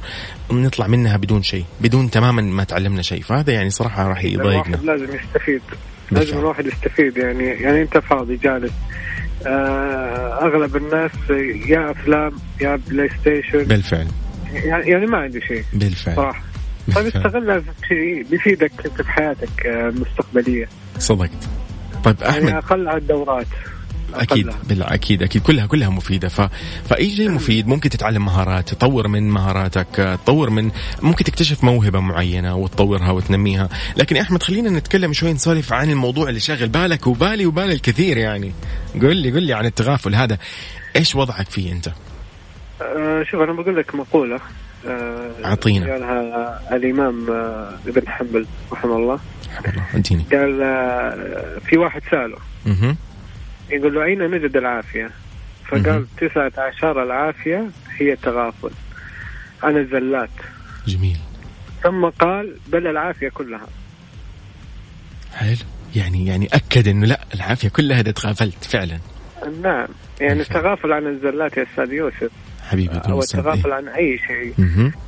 نطلع 0.51 0.87
منها 0.87 1.17
بدون 1.17 1.43
شيء 1.43 1.65
بدون 1.81 2.11
تماما 2.11 2.43
ما 2.43 2.65
تعلمنا 2.65 3.03
شيء. 3.03 3.23
فهذا 3.23 3.53
يعني 3.53 3.71
صراحة 3.71 4.09
راح 4.09 4.25
يضايقنا. 4.25 4.77
لازم 4.77 5.05
يستفيد. 5.05 5.63
بالفعل. 6.11 6.27
لازم 6.27 6.39
الواحد 6.39 6.67
يستفيد. 6.67 7.17
يعني 7.17 7.45
يعني 7.45 7.83
أنت 7.83 7.99
فاضي 7.99 8.37
جالس. 8.37 8.73
آه 9.47 10.47
أغلب 10.47 10.77
الناس 10.77 11.11
يا 11.69 11.91
أفلام 11.91 12.33
يا 12.61 12.81
PlayStation. 12.89 13.65
بالفعل. 13.65 14.07
يعني, 14.53 14.91
يعني 14.91 15.07
ما 15.07 15.19
عندي 15.19 15.41
شيء. 15.41 15.65
بالفعل. 15.73 16.17
صراحة. 16.17 16.43
طيب. 16.95 17.07
استغلها 17.07 17.61
في 17.61 17.73
شيء 17.89 18.27
بيفيدك 18.31 18.73
انت 18.85 19.03
في 19.03 19.11
حياتك 19.13 19.67
آه، 19.67 19.89
المستقبلية. 19.89 20.69
صدقت. 20.99 21.31
طيب 22.05 22.17
يعني 22.21 22.39
أحمد. 22.39 22.53
أقبل 22.53 22.89
على 22.89 22.99
الدورات. 22.99 23.47
أكيد. 24.15 24.51
بالع... 24.69 24.95
أكيد 24.95 25.23
أكيد. 25.23 25.43
كلها 25.43 25.67
كلها 25.67 25.89
مفيدة. 25.89 26.29
ف... 26.29 26.41
فأي 26.89 27.11
شيء 27.17 27.31
مفيد 27.31 27.67
ممكن 27.69 27.91
تتعلم 27.91 28.25
مهارات 28.25 28.69
تطور 28.69 29.09
من 29.09 29.31
مهاراتك 29.31 30.19
تطور 30.25 30.51
من 30.51 30.71
ممكن 31.03 31.25
تكتشف 31.25 31.65
موهبة 31.65 32.01
معينة 32.01 32.57
وتطورها 32.57 33.11
وتنميها. 33.11 33.69
لكن 33.97 34.17
يا 34.17 34.23
أحمد 34.23 34.43
خلينا 34.43 34.71
نتكلم 34.71 35.13
شوي 35.13 35.33
نسولف 35.33 35.73
عن 35.73 35.91
الموضوع 35.91 36.29
اللي 36.29 36.41
شاغل 36.41 36.69
بالك 36.69 37.07
وبالي 37.07 37.47
وبال 37.47 37.71
الكثير 37.73 38.17
يعني. 38.17 38.53
قل 39.03 39.17
لي 39.17 39.31
قل 39.31 39.43
لي 39.43 39.53
عن 39.53 39.67
التغافل 39.67 40.15
هذا. 40.15 40.39
إيش 40.97 41.15
وضعك 41.15 41.51
فيه 41.51 41.73
أنت؟ 41.73 41.89
آه 42.83 43.23
شوف 43.23 43.41
أنا 43.41 43.53
بقول 43.53 43.77
لك 43.77 43.95
مقولة. 43.95 44.41
آه 44.87 45.31
أعطينا. 45.45 45.93
قالها 45.93 46.77
الإمام 46.77 47.31
آه 47.31 47.79
ابن 47.87 48.09
حنبل 48.09 48.47
رحمه 48.73 48.97
الله. 48.97 49.21
أديني. 49.95 50.25
قال 50.33 50.59
في 51.67 51.79
واحد 51.79 52.03
سأله. 52.11 52.37
أها 52.67 52.97
يقول 53.71 53.95
له 53.95 54.05
أين 54.05 54.31
نجد 54.31 54.57
العافية؟ 54.57 55.11
مهم. 55.73 55.83
فقال 55.83 56.07
تسعة 56.17 56.53
عشر 56.59 57.03
العافية 57.03 57.67
هي 57.99 58.13
التغافل. 58.13 58.71
عن 59.63 59.77
الزلات. 59.77 60.31
جميل. 60.87 61.17
ثم 61.83 62.05
قال 62.05 62.57
بل 62.69 62.87
العافية 62.87 63.29
كلها. 63.29 63.67
حلو 65.35 65.57
يعني 65.97 66.27
يعني 66.27 66.49
أكد 66.53 66.89
إنه 66.89 67.07
لا 67.07 67.21
العافية 67.35 67.69
كلها 67.69 68.01
إذا 68.01 68.11
تغافلت 68.11 68.65
فعلا. 68.65 68.99
نعم. 69.63 69.89
يعني 70.21 70.35
بالفعل. 70.35 70.57
التغافل 70.59 70.93
عن 70.93 71.07
الزلات 71.07 71.57
يا 71.57 71.63
أستاذ 71.63 71.93
يوسف. 71.93 72.31
حبيبي 72.73 73.01
أو 73.09 73.21
التغافل 73.21 73.73
عن 73.73 73.89
أي 73.89 74.19
شيء. 74.19 74.55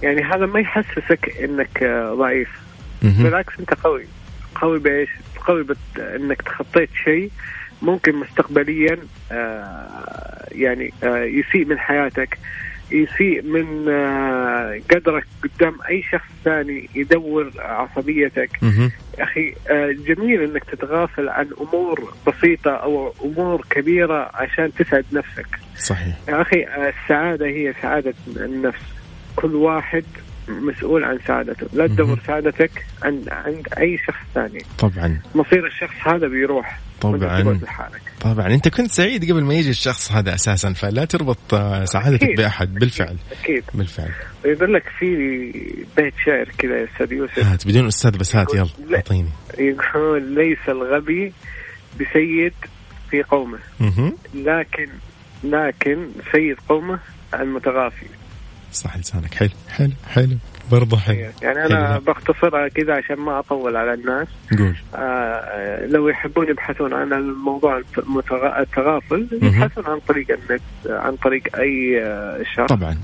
يعني 0.03 0.23
هذا 0.23 0.47
ما 0.47 0.61
يحسسك 0.61 1.37
أنك 1.45 1.83
آه، 1.83 2.15
ضعيف. 2.15 2.49
بالعكس 3.03 3.53
أنت 3.61 3.75
قوي. 3.75 4.05
قوي 4.55 4.79
بإيش؟ 4.79 5.09
قوي 5.47 5.63
بت... 5.63 5.77
أنك 5.99 6.43
تخطيت 6.43 6.89
شيء 7.05 7.31
ممكن 7.83 8.15
مستقبليا 8.15 8.99
آه 9.33 10.49
يعني 10.53 10.93
آه 11.03 11.25
يسيء 11.25 11.65
من 11.65 11.79
حياتك. 11.79 12.39
يسيء 12.95 13.43
من 13.43 13.89
آه 13.89 14.81
قدرك 14.91 15.25
قدام 15.43 15.75
أي 15.91 16.03
شخص 16.13 16.29
ثاني 16.45 16.89
يدور 16.95 17.51
عصبيتك. 17.59 18.51
يا 19.19 19.25
أخي 19.25 19.55
آه 19.71 19.95
جميل 20.07 20.43
إنك 20.43 20.65
تتغافل 20.65 21.29
عن 21.29 21.51
أمور 21.61 22.15
بسيطة 22.27 22.71
أو 22.71 23.15
أمور 23.25 23.67
كبيرة 23.71 24.31
عشان 24.35 24.75
تسعد 24.75 25.05
نفسك. 25.13 25.47
صحيح. 25.77 26.17
يا 26.29 26.41
أخي 26.43 26.67
السعادة 26.89 27.47
هي 27.47 27.75
سعادة 27.83 28.15
النفس. 28.37 28.83
كل 29.37 29.55
واحد 29.55 30.05
مسؤول 30.49 31.05
عن 31.05 31.19
سعادته. 31.27 31.67
لا 31.73 31.87
تدور 31.87 32.19
سعادتك 32.27 32.87
عند 33.03 33.29
عند 33.29 33.69
أي 33.79 33.99
شخص 34.07 34.21
ثاني. 34.35 34.65
طبعا. 34.79 35.21
مصير 35.35 35.67
الشخص 35.67 35.95
هذا 36.07 36.29
بيروح. 36.29 36.79
طبعاً. 37.01 37.61
طبعا. 38.21 38.47
أنت 38.47 38.69
كنت 38.69 38.91
سعيد 38.91 39.33
قبل 39.33 39.45
ما 39.45 39.55
يجي 39.55 39.71
الشخص 39.71 40.13
هذا 40.13 40.35
أساسا 40.35 40.73
فلا 40.73 41.05
تربط 41.05 41.55
آه، 41.55 41.85
سعادتك 41.85 42.23
أكيد. 42.23 42.37
بأحد. 42.37 42.75
بالفعل. 42.75 43.17
أكيد. 43.43 43.65
بالفعل. 43.75 44.11
يقول 44.45 44.75
لك 44.75 44.83
في 44.99 45.07
بيت 45.97 46.15
شعر 46.25 46.49
كذا 46.59 46.77
يا 46.77 46.85
أستاذ 46.93 47.13
يوسف. 47.13 47.39
هات 47.39 47.67
بدون 47.67 47.87
أستاذ 47.87 48.19
بس 48.19 48.37
هات 48.37 48.55
يلا 48.55 48.69
لا. 48.89 48.97
أعطيني. 48.97 49.29
يقول 49.59 50.23
ليس 50.35 50.69
الغبي 50.69 51.33
بسيد 52.01 52.53
في 53.11 53.23
قومه. 53.23 53.59
لكن 54.35 54.89
لكن 55.45 56.09
سيد 56.33 56.57
قومه 56.69 56.99
المتغافي. 57.35 58.07
صح 58.75 58.97
لسانك. 58.97 59.35
حلو 59.35 59.51
حلو 59.71 59.93
حلو. 60.09 60.37
برضه 60.71 60.97
حلو. 60.97 61.17
يعني 61.43 61.67
أنا 61.67 61.93
حلو. 61.93 62.01
بختصرها 62.01 62.69
كذا 62.69 62.95
عشان 62.95 63.17
ما 63.17 63.39
أطول 63.39 63.77
على 63.77 63.95
الناس. 63.95 64.29
قول. 64.59 64.77
آه 64.95 65.87
لو 65.87 66.09
يحبون 66.09 66.49
يبحثون 66.49 66.95
عن 66.95 67.13
الموضوع 67.13 67.83
التغافل. 68.59 69.29
يبحثون 69.43 69.87
عن 69.87 69.99
طريق 70.09 70.27
النت 70.31 70.63
عن 70.87 71.17
طريق 71.17 71.57
أي 71.59 72.03
آه، 72.05 72.43
شخص. 72.57 72.69
طبعا. 72.69 72.99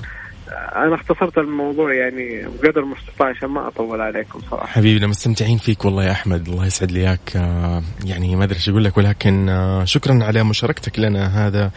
أنا 0.76 0.94
اختصرت 0.94 1.38
الموضوع 1.38 1.94
يعني 1.94 2.48
بقدر 2.62 2.80
المستطاع 2.80 3.28
عشان 3.28 3.48
ما 3.48 3.68
أطول 3.68 4.00
عليكم 4.00 4.40
صراحة. 4.50 4.66
حبيبنا 4.66 5.06
مستمتعين 5.06 5.58
فيك 5.58 5.84
والله 5.84 6.04
يا 6.04 6.10
أحمد. 6.12 6.48
الله 6.48 6.66
يسعد 6.66 6.90
لي 6.92 7.00
اياك 7.00 7.36
آه، 7.36 7.82
يعني 8.04 8.36
ما 8.36 8.44
أدري 8.44 8.56
إيش 8.56 8.68
أقول 8.68 8.84
لك 8.84 8.96
ولكن 8.96 9.48
آه، 9.48 9.84
شكرا 9.84 10.18
على 10.24 10.44
مشاركتك 10.44 10.98
لنا 10.98 11.46
هذا 11.46 11.70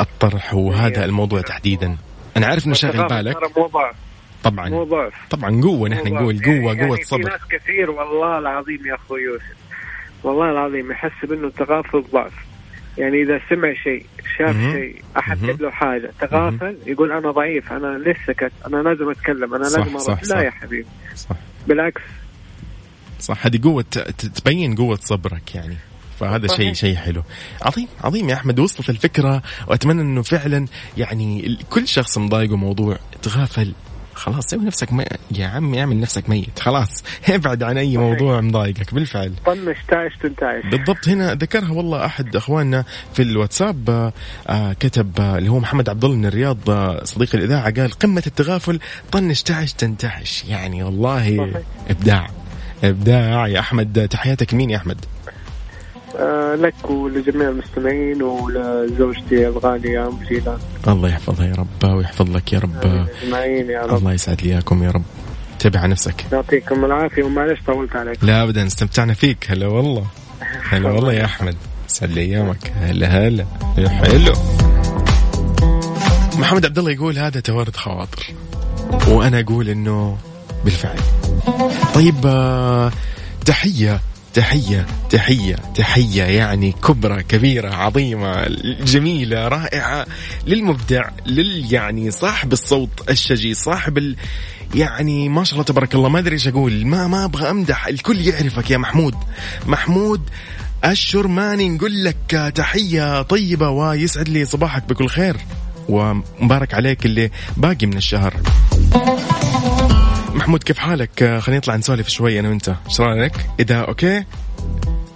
الطرح 0.00 0.54
وهذا 0.54 1.04
الموضوع 1.04 1.40
تحديدا. 1.40 1.96
أنا 2.36 2.46
عارف 2.46 2.66
إنه 2.66 2.74
شاغل 2.74 3.08
بالك. 3.08 3.58
مو 3.58 3.66
ضعف. 3.66 3.94
مو 3.94 4.50
طبعا 4.50 4.84
ضعف. 4.84 5.12
طبعا 5.30 5.60
قوة 5.62 5.88
نحن 5.88 6.08
مو 6.08 6.14
نقول 6.14 6.36
ضعف. 6.36 6.46
قوة 6.46 6.72
يعني 6.74 6.86
قوة 6.86 6.96
في 6.96 7.04
صبر 7.04 7.30
ناس 7.30 7.40
كثير 7.50 7.90
والله 7.90 8.38
العظيم 8.38 8.86
يا 8.86 8.94
أخوي 8.94 9.22
يوسف 9.22 9.56
والله 10.22 10.50
العظيم 10.50 10.90
يحسب 10.90 11.32
انه 11.32 11.46
التغافل 11.46 12.04
ضعف. 12.12 12.32
يعني 12.98 13.22
إذا 13.22 13.40
سمع 13.50 13.72
شيء 13.72 14.06
شاف. 14.38 14.56
شيء 14.56 15.02
احد. 15.18 15.46
جاب 15.46 15.62
له 15.62 15.70
حاجة. 15.70 16.10
تغافل 16.20 16.76
يقول 16.86 17.12
أنا 17.12 17.30
ضعيف 17.30 17.72
أنا 17.72 17.98
لسه 17.98 18.20
سكت 18.26 18.52
أنا 18.66 18.76
لازم 18.76 19.10
أتكلم 19.10 19.54
أنا 19.54 19.64
صح، 19.64 19.78
لازم 19.78 19.98
صح، 19.98 20.10
أروح. 20.10 20.22
صح. 20.24 20.36
لا 20.36 20.42
يا 20.42 20.50
حبيبي. 20.50 20.86
صح. 21.14 21.36
بالعكس. 21.66 22.02
صح 23.20 23.46
هذه 23.46 23.60
قوة 23.64 23.82
تبين 24.34 24.74
قوة 24.74 24.96
صبرك 24.96 25.54
يعني. 25.54 25.76
فهذا 26.20 26.46
شيء. 26.46 26.72
شيء 26.72 26.96
حلو. 26.96 27.22
عظيم 27.62 27.88
عظيم 28.04 28.28
يا 28.28 28.34
أحمد 28.34 28.58
وصلت 28.60 28.90
الفكرة 28.90 29.42
وأتمنى 29.68 30.02
إنه 30.02 30.22
فعلا 30.22 30.66
يعني 30.96 31.58
كل 31.70 31.88
شخص 31.88 32.18
مضايقه 32.18 32.56
موضوع 32.56 32.98
تغافل. 33.22 33.72
خلاص 34.14 34.44
سوي 34.46 34.64
نفسك 34.64 34.92
ما 34.92 35.04
يا 35.30 35.46
عمي 35.46 35.80
اعمل 35.80 36.00
نفسك 36.00 36.28
ميت. 36.30 36.58
خلاص 36.58 36.88
ابعد 37.28 37.62
عن 37.62 37.78
أي 37.78 37.96
موضوع 37.96 38.40
مضايقك 38.40 38.94
بالفعل. 38.94 39.32
طنش 39.46 39.76
تعش 39.88 40.12
تنتعش 40.22 40.62
بالضبط. 40.70 41.08
هنا 41.08 41.34
ذكرها 41.34 41.70
والله 41.70 42.06
أحد 42.06 42.36
إخواننا 42.36 42.84
في 43.14 43.22
الواتساب 43.22 44.12
آه 44.48 44.72
كتب 44.72 45.20
آه 45.20 45.38
اللي 45.38 45.50
هو 45.50 45.58
محمد 45.58 45.88
عبد 45.88 46.04
الله 46.04 46.16
من 46.16 46.26
الرياض 46.26 46.70
آه 46.70 47.04
صديق 47.04 47.34
الإذاعة 47.34 47.74
قال 47.74 47.90
قمة 47.90 48.22
التغافل 48.26 48.80
طنش 49.12 49.42
تعش 49.42 49.72
تنتعش 49.72 50.44
يعني 50.44 50.82
والله. 50.82 51.52
إبداع. 51.90 52.26
إبداع 52.84 53.48
يا 53.48 53.60
أحمد. 53.60 54.08
تحياتك 54.10 54.54
مين 54.54 54.70
يا 54.70 54.76
أحمد؟ 54.76 55.04
لك 56.54 56.90
ولجميع 56.90 57.48
المستمعين 57.48 58.22
ولزوجتي 58.22 59.48
الغالية 59.48 60.06
أم 60.08 60.18
جيلان 60.28 60.58
الله 60.88 61.08
يحفظها 61.08 61.46
يا 61.46 61.54
رب 61.54 61.94
ويحفظ 61.96 62.36
لك 62.36 62.52
يا 62.52 62.58
رب. 62.58 63.06
أجمعين 63.22 63.70
يا 63.70 63.82
رب. 63.82 63.98
الله 63.98 64.12
يسعد 64.12 64.42
لي 64.42 64.52
إياكم 64.52 64.82
يا 64.82 64.90
رب. 64.90 65.02
على 65.74 65.88
نفسك. 65.88 66.24
يعطيكم 66.32 66.84
العافية 66.84 67.22
ومعلش 67.22 67.60
طولت 67.66 67.96
عليكم 67.96 68.26
لا 68.26 68.42
ابدا 68.42 68.66
استمتعنا 68.66 69.14
فيك. 69.14 69.46
هلا 69.50 69.66
والله. 69.66 70.06
هلا 70.70 70.90
والله 70.90 71.12
يا 71.12 71.24
أحمد. 71.24 71.56
سعد 71.86 72.10
لي 72.10 72.20
أيامك. 72.20 72.72
هلا 72.80 73.06
هلا. 73.06 73.46
يا 73.78 73.88
حلو. 73.88 74.32
محمد 76.38 76.66
عبد 76.66 76.78
الله 76.78 76.90
يقول 76.90 77.18
هذا 77.18 77.40
توارد 77.40 77.76
خواطر. 77.76 78.26
وأنا 79.08 79.40
أقول 79.40 79.68
إنه 79.68 80.16
بالفعل. 80.64 80.98
طيب 81.94 82.26
آه، 82.26 82.92
تحية. 83.44 84.00
تحية 84.36 84.86
تحية 85.10 85.56
تحية 85.74 86.22
يعني 86.22 86.72
كبرى 86.72 87.22
كبيرة 87.22 87.74
عظيمة 87.74 88.46
جميلة 88.84 89.48
رائعة 89.48 90.06
للمبدع 90.46 91.08
لل 91.26 91.72
يعني 91.72 92.10
صاحب 92.10 92.52
الصوت 92.52 93.10
الشجي 93.10 93.54
صاحب 93.54 93.98
ال 93.98 94.16
يعني 94.74 95.28
ما 95.28 95.44
شاء 95.44 95.52
الله 95.54 95.64
تبارك 95.64 95.94
الله 95.94 96.08
ما 96.08 96.18
أدري 96.18 96.34
إيش 96.34 96.48
أقول 96.48 96.86
ما 96.86 97.06
ما 97.06 97.24
أبغى 97.24 97.50
أمدح 97.50 97.86
الكل 97.86 98.20
يعرفك 98.20 98.70
يا 98.70 98.78
محمود. 98.78 99.14
محمود 99.66 100.20
الشرماني 100.84 101.68
نقول 101.68 102.04
لك 102.04 102.52
تحية 102.54 103.22
طيبة 103.22 103.70
ويسعد 103.70 104.28
لي 104.28 104.44
صباحك 104.44 104.88
بكل 104.88 105.08
خير 105.08 105.36
ومبارك 105.88 106.74
عليك 106.74 107.06
اللي 107.06 107.30
باقي 107.56 107.86
من 107.86 107.96
الشهر. 107.96 108.34
محمود 110.36 110.62
كيف 110.62 110.78
حالك؟ 110.78 111.38
خلينا 111.38 111.58
نطلع 111.58 111.76
نسولف 111.76 112.08
شوي 112.08 112.40
أنا 112.40 112.48
وأنت. 112.48 112.74
إيش 112.86 113.00
رأيك؟ 113.00 113.32
إذا 113.60 113.80
أوكي؟ 113.80 114.24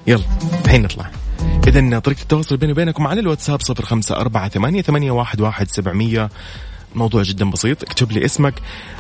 يلا 0.07 0.25
الحين 0.65 0.83
نطلع. 0.83 1.11
إذا 1.67 1.99
طريقة 1.99 2.23
التواصل 2.23 2.57
بيني 2.57 2.73
وبينكم 2.73 3.07
على 3.07 3.21
الواتساب 3.21 3.61
صفر 3.61 3.85
خمسة 3.85 4.17
أربعة 4.17 4.49
ثمانية, 4.49 4.83
ثمانية 4.83 5.11
واحد, 5.11 5.41
واحد 5.41 5.69
سبعمية. 5.69 6.31
موضوع 6.95 7.23
جدا 7.23 7.51
بسيط 7.51 7.83
اكتب 7.83 8.13
لي 8.13 8.25
اسمك. 8.25 8.55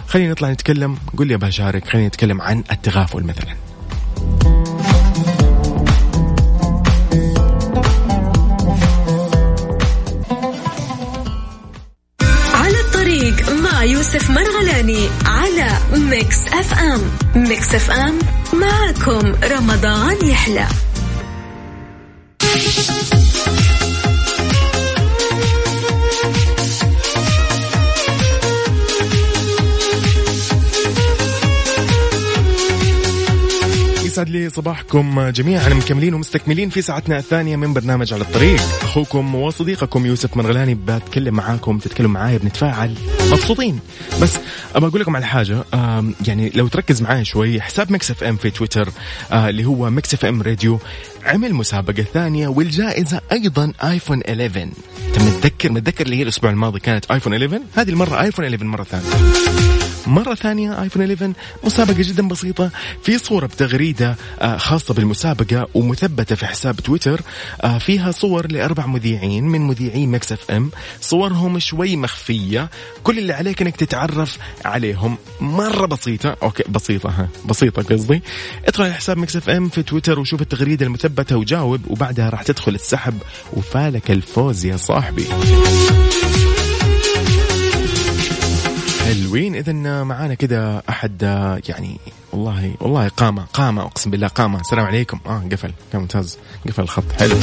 خلينا 0.08 0.30
نطلع 0.30 0.50
نتكلم. 0.50 0.98
قول 1.16 1.26
لي 1.26 1.34
أبغى 1.34 1.48
اشارك 1.48 1.88
خلينا 1.88 2.08
نتكلم 2.08 2.40
عن 2.40 2.64
التغافل 2.72 3.24
مثلا. 3.24 3.56
يوسف 14.14 14.30
مرغلاني 14.30 15.08
على 15.26 15.68
Mix 15.92 16.38
FM. 16.46 17.00
Mix 17.36 17.74
FM 17.74 18.18
معكم 18.52 19.32
رمضان 19.44 20.28
يحلى. 20.28 20.66
يسعد 34.04 34.28
لي 34.28 34.50
صباحكم 34.50 35.28
جميعا. 35.28 35.68
مكملين 35.68 36.14
ومستكملين 36.14 36.70
في 36.70 36.82
ساعتنا 36.82 37.18
الثانية 37.18 37.56
من 37.56 37.74
برنامج 37.74 38.12
على 38.12 38.22
الطريق. 38.22 38.60
أخوكم 38.82 39.34
وصديقكم 39.34 40.06
يوسف 40.06 40.36
مرغلاني 40.36 40.74
بتكلم 40.74 41.34
معاكم 41.34 41.78
تتكلم 41.78 42.12
معايا 42.12 42.38
بنتفاعل. 42.38 42.94
مبسوطين. 43.30 43.80
بس 44.22 44.36
أبغى 44.74 44.88
أقول 44.88 45.00
لكم 45.00 45.16
على 45.16 45.26
حاجة 45.26 45.64
يعني 46.26 46.50
لو 46.54 46.68
تركز 46.68 47.02
معايا 47.02 47.22
شوي 47.22 47.60
حساب 47.60 47.92
Mix 47.92 48.10
FM 48.10 48.36
في 48.36 48.50
تويتر 48.50 48.88
آه، 49.32 49.48
اللي 49.48 49.64
هو 49.64 49.90
Mix 49.90 50.14
FM 50.14 50.42
Radio 50.42 50.78
عمل 51.24 51.54
مسابقة 51.54 52.02
ثانية 52.02 52.48
والجائزة 52.48 53.20
أيضا 53.32 53.72
iPhone 53.84 54.22
11 54.28 54.68
أنت 55.08 55.18
متذكر؟ 55.18 55.72
متذكر 55.72 56.04
اللي 56.04 56.16
هي 56.16 56.22
الأسبوع 56.22 56.50
الماضي 56.50 56.80
كانت 56.80 57.10
iPhone 57.10 57.32
11 57.34 57.60
هذه 57.74 57.90
المرة 57.90 58.20
iPhone 58.20 58.44
11 58.44 58.64
مرة 58.64 58.84
ثانية. 58.84 59.69
مرة 60.06 60.34
ثانية 60.34 60.82
iPhone 60.82 61.02
11 61.02 61.32
مسابقة 61.64 62.02
جدا 62.02 62.28
بسيطة. 62.28 62.70
في 63.02 63.18
صورة 63.18 63.46
بتغريدة 63.46 64.16
آه، 64.40 64.56
خاصة 64.56 64.94
بالمسابقة 64.94 65.68
ومثبتة 65.74 66.34
في 66.34 66.46
حساب 66.46 66.76
تويتر. 66.76 67.20
آه، 67.60 67.78
فيها 67.78 68.10
صور 68.10 68.52
لأربع 68.52 68.86
مذيعين 68.86 69.44
من 69.44 69.60
مذيعي 69.60 70.06
Mix 70.06 70.32
FM. 70.32 70.70
صورهم 71.00 71.58
شوي 71.58 71.96
مخفية. 71.96 72.70
كل 73.04 73.18
اللي 73.18 73.32
عليك 73.32 73.62
إنك 73.62 73.76
تتعرف 73.76 74.38
عليهم. 74.64 75.16
مرة 75.40 75.86
بسيطة. 75.86 76.36
okay 76.42 76.64
بسيطة 76.68 77.10
ها 77.10 77.28
بسيطة 77.46 77.82
قصدي. 77.82 78.22
ادخل 78.66 78.92
حساب 78.92 79.18
Mix 79.18 79.36
FM 79.36 79.68
في 79.68 79.82
تويتر 79.82 80.18
وشوف 80.18 80.40
التغريدة 80.42 80.86
المثبتة 80.86 81.36
وجاوب 81.36 81.80
وبعدها 81.90 82.30
راح 82.30 82.42
تدخل 82.42 82.74
السحب. 82.74 83.14
وفالك 83.52 84.10
الفوز 84.10 84.64
يا 84.64 84.76
صاحبي. 84.76 85.26
حلوين. 89.10 89.54
اذا 89.54 89.72
معانا 90.02 90.34
كذا 90.34 90.82
أحد 90.88 91.22
يعني 91.68 92.00
والله 92.32 92.74
والله 92.80 93.08
قامة 93.08 93.44
قامة 93.52 93.82
أقسم 93.82 94.10
بالله 94.10 94.26
قامة. 94.26 94.60
السلام 94.60 94.86
عليكم. 94.86 95.20
آه 95.26 95.44
قفل. 95.52 95.72
ممتاز. 95.94 96.38
قفل 96.68 96.82
الخط. 96.82 97.12
حلو. 97.18 97.36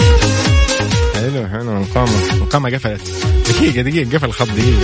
حلو 1.15 1.47
حلو. 1.47 1.77
القامه 1.77 2.33
القامه 2.33 2.69
قفلت. 2.69 3.25
دقيقة 3.49 3.81
دقيقة. 3.81 4.17
قفل 4.17 4.25
الخط 4.25 4.47
دقيقة. 4.47 4.81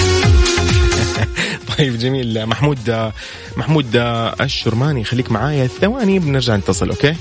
طيب 1.77 1.97
جميل. 1.97 2.45
محمود 2.45 3.11
محمود 3.57 3.95
الشرماني 4.41 5.03
خليك 5.03 5.31
معايا. 5.31 5.67
ثواني 5.67 6.19
بنرجع 6.19 6.55
نتصل 6.55 6.89
okay؟ 6.89 7.15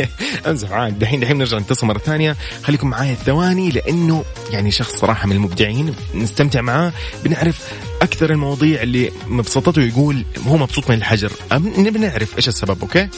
امزح 0.46 0.70
معاك 0.70 0.92
دحين 0.92 1.20
دحين 1.20 1.38
نرجع 1.38 1.58
نتصل 1.58 1.86
مرة 1.86 1.98
ثانية. 1.98 2.36
خليكم 2.62 2.90
معايا 2.90 3.14
ثواني 3.14 3.70
لأنه 3.70 4.24
يعني 4.50 4.70
شخص 4.70 4.96
صراحة 4.96 5.26
من 5.26 5.32
المبدعين 5.36 5.94
نستمتع 6.14 6.60
معاه. 6.60 6.92
بنعرف 7.24 7.72
أكثر 8.02 8.30
المواضيع 8.30 8.82
اللي 8.82 9.12
مبسطته 9.26 9.82
يقول 9.82 10.24
هو 10.46 10.56
مبسوط 10.56 10.90
من 10.90 10.96
الحجر. 10.96 11.32
نبي 11.52 11.98
نعرف 11.98 12.36
إيش 12.36 12.48
السبب 12.48 12.80
okay؟ 12.82 13.08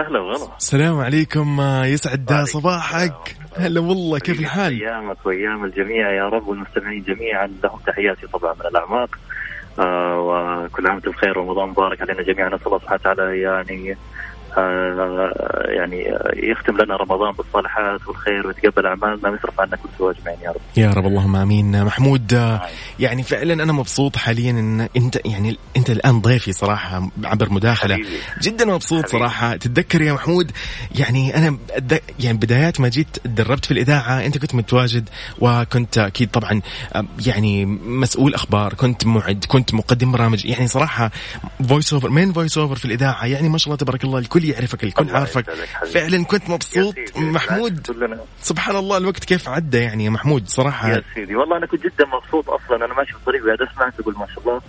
وسهلا 0.00 0.20
والله. 0.20 0.56
السلام 0.56 1.00
عليكم 1.00 1.60
يسعد 1.84 2.44
صباحك. 2.44 3.36
هلا 3.56 3.80
والله 3.80 4.18
كيف 4.18 4.40
الحال؟ 4.40 4.80
ايامك 4.82 5.26
وايام 5.26 5.64
الجميع 5.64 6.12
يا 6.12 6.28
رب 6.28 6.48
والمستمعين 6.48 7.02
جميعا 7.02 7.46
لهم 7.46 7.78
تحياتي 7.86 8.26
طبعا 8.26 8.54
من 8.54 8.66
الأعماق. 8.66 9.18
آه 9.78 10.18
وكل 10.20 10.86
عام 10.86 10.94
وأنتم 10.94 11.10
بخير 11.10 11.38
ورمضان 11.38 11.68
مبارك 11.68 12.00
علينا 12.00 12.22
جميعا 12.22 12.48
نسأل 12.48 12.66
الله 12.66 12.78
سبحانه 12.78 13.00
وتعالى 13.00 13.40
يعني 13.40 13.92
آه 13.92 13.96
يعني 15.76 16.04
يختم 16.36 16.76
لنا 16.76 16.96
رمضان 16.96 17.32
بالصالحات 17.32 18.08
والخير 18.08 18.46
ويتقبل 18.46 18.86
أعمالنا 18.86 19.28
ويصرف 19.30 19.60
عنا 19.60 19.76
كل 19.76 19.88
سوء 19.98 20.10
أجمعين 20.10 20.38
يا 20.42 20.50
رب. 20.50 20.60
يا 20.76 20.90
رب 20.90 21.06
اللهم 21.06 21.36
آمين 21.36 21.84
محمود 21.84 22.58
يعني 22.98 23.22
فعلا 23.22 23.62
أنا 23.62 23.72
مبسوط 23.72 24.16
حاليا 24.16 24.50
إن 24.50 24.88
أنت 24.96 25.18
يعني 25.24 25.56
أنت 25.76 25.90
الآن 25.90 26.20
ضيفي 26.20 26.52
صراحة 26.52 27.08
عبر 27.24 27.50
مداخلة 27.52 27.94
حبيبي. 27.94 28.08
جدا 28.42 28.64
مبسوط 28.64 29.02
حبيبي. 29.04 29.18
صراحة 29.18 29.56
تتذكر 29.56 30.02
يا 30.02 30.12
محمود 30.12 30.52
يعني 30.98 31.36
أنا 31.36 31.58
يعني 32.20 32.38
بدايات 32.38 32.80
ما 32.80 32.88
جيت 32.88 33.16
تدربت 33.24 33.64
في 33.64 33.70
الإذاعة 33.70 34.26
أنت 34.26 34.38
كنت 34.38 34.54
متواجد 34.54 35.08
وكنت 35.38 35.98
أكيد 35.98 36.30
طبعا 36.30 36.60
يعني 37.26 37.66
مسؤول 37.86 38.34
أخبار 38.34 38.74
كنت 38.74 39.06
معد 39.06 39.44
كنت 39.48 39.74
مقدم 39.74 40.12
برامج 40.12 40.46
يعني 40.46 40.66
صراحة 40.68 41.10
voice 41.68 41.92
over 41.92 42.10
main 42.10 42.32
voice 42.32 42.58
over 42.58 42.74
في 42.76 42.84
الإذاعة 42.84 43.26
يعني 43.26 43.48
ما 43.48 43.58
شاء 43.58 43.66
الله 43.66 43.76
تبارك 43.76 44.04
الله 44.04 44.18
الكل 44.18 44.39
يعرفك 44.44 44.84
الكل 44.84 45.10
عارفك. 45.10 45.50
فعلا 45.92 46.24
كنت 46.24 46.50
مبسوط. 46.50 46.94
محمود 47.16 47.86
سبحان 48.40 48.76
الله 48.76 48.96
الوقت 48.96 49.24
كيف 49.24 49.48
عدى 49.48 49.78
يعني 49.78 50.04
يا 50.04 50.10
محمود؟ 50.10 50.48
صراحة 50.48 50.88
يا 50.88 51.02
سيدي 51.14 51.36
والله 51.36 51.56
أنا 51.56 51.66
كنت 51.66 51.82
جدا 51.82 52.06
مبسوط 52.06 52.50
أصلا. 52.50 52.84
أنا 52.84 52.94
ماشي 52.94 53.12
في 53.12 53.18
الطريق 53.18 53.42
وقاعد 53.42 53.62
اسمعك 53.62 53.94
تقول 53.94 54.14
ما 54.18 54.26
شاء 54.34 54.40
الله. 54.40 54.60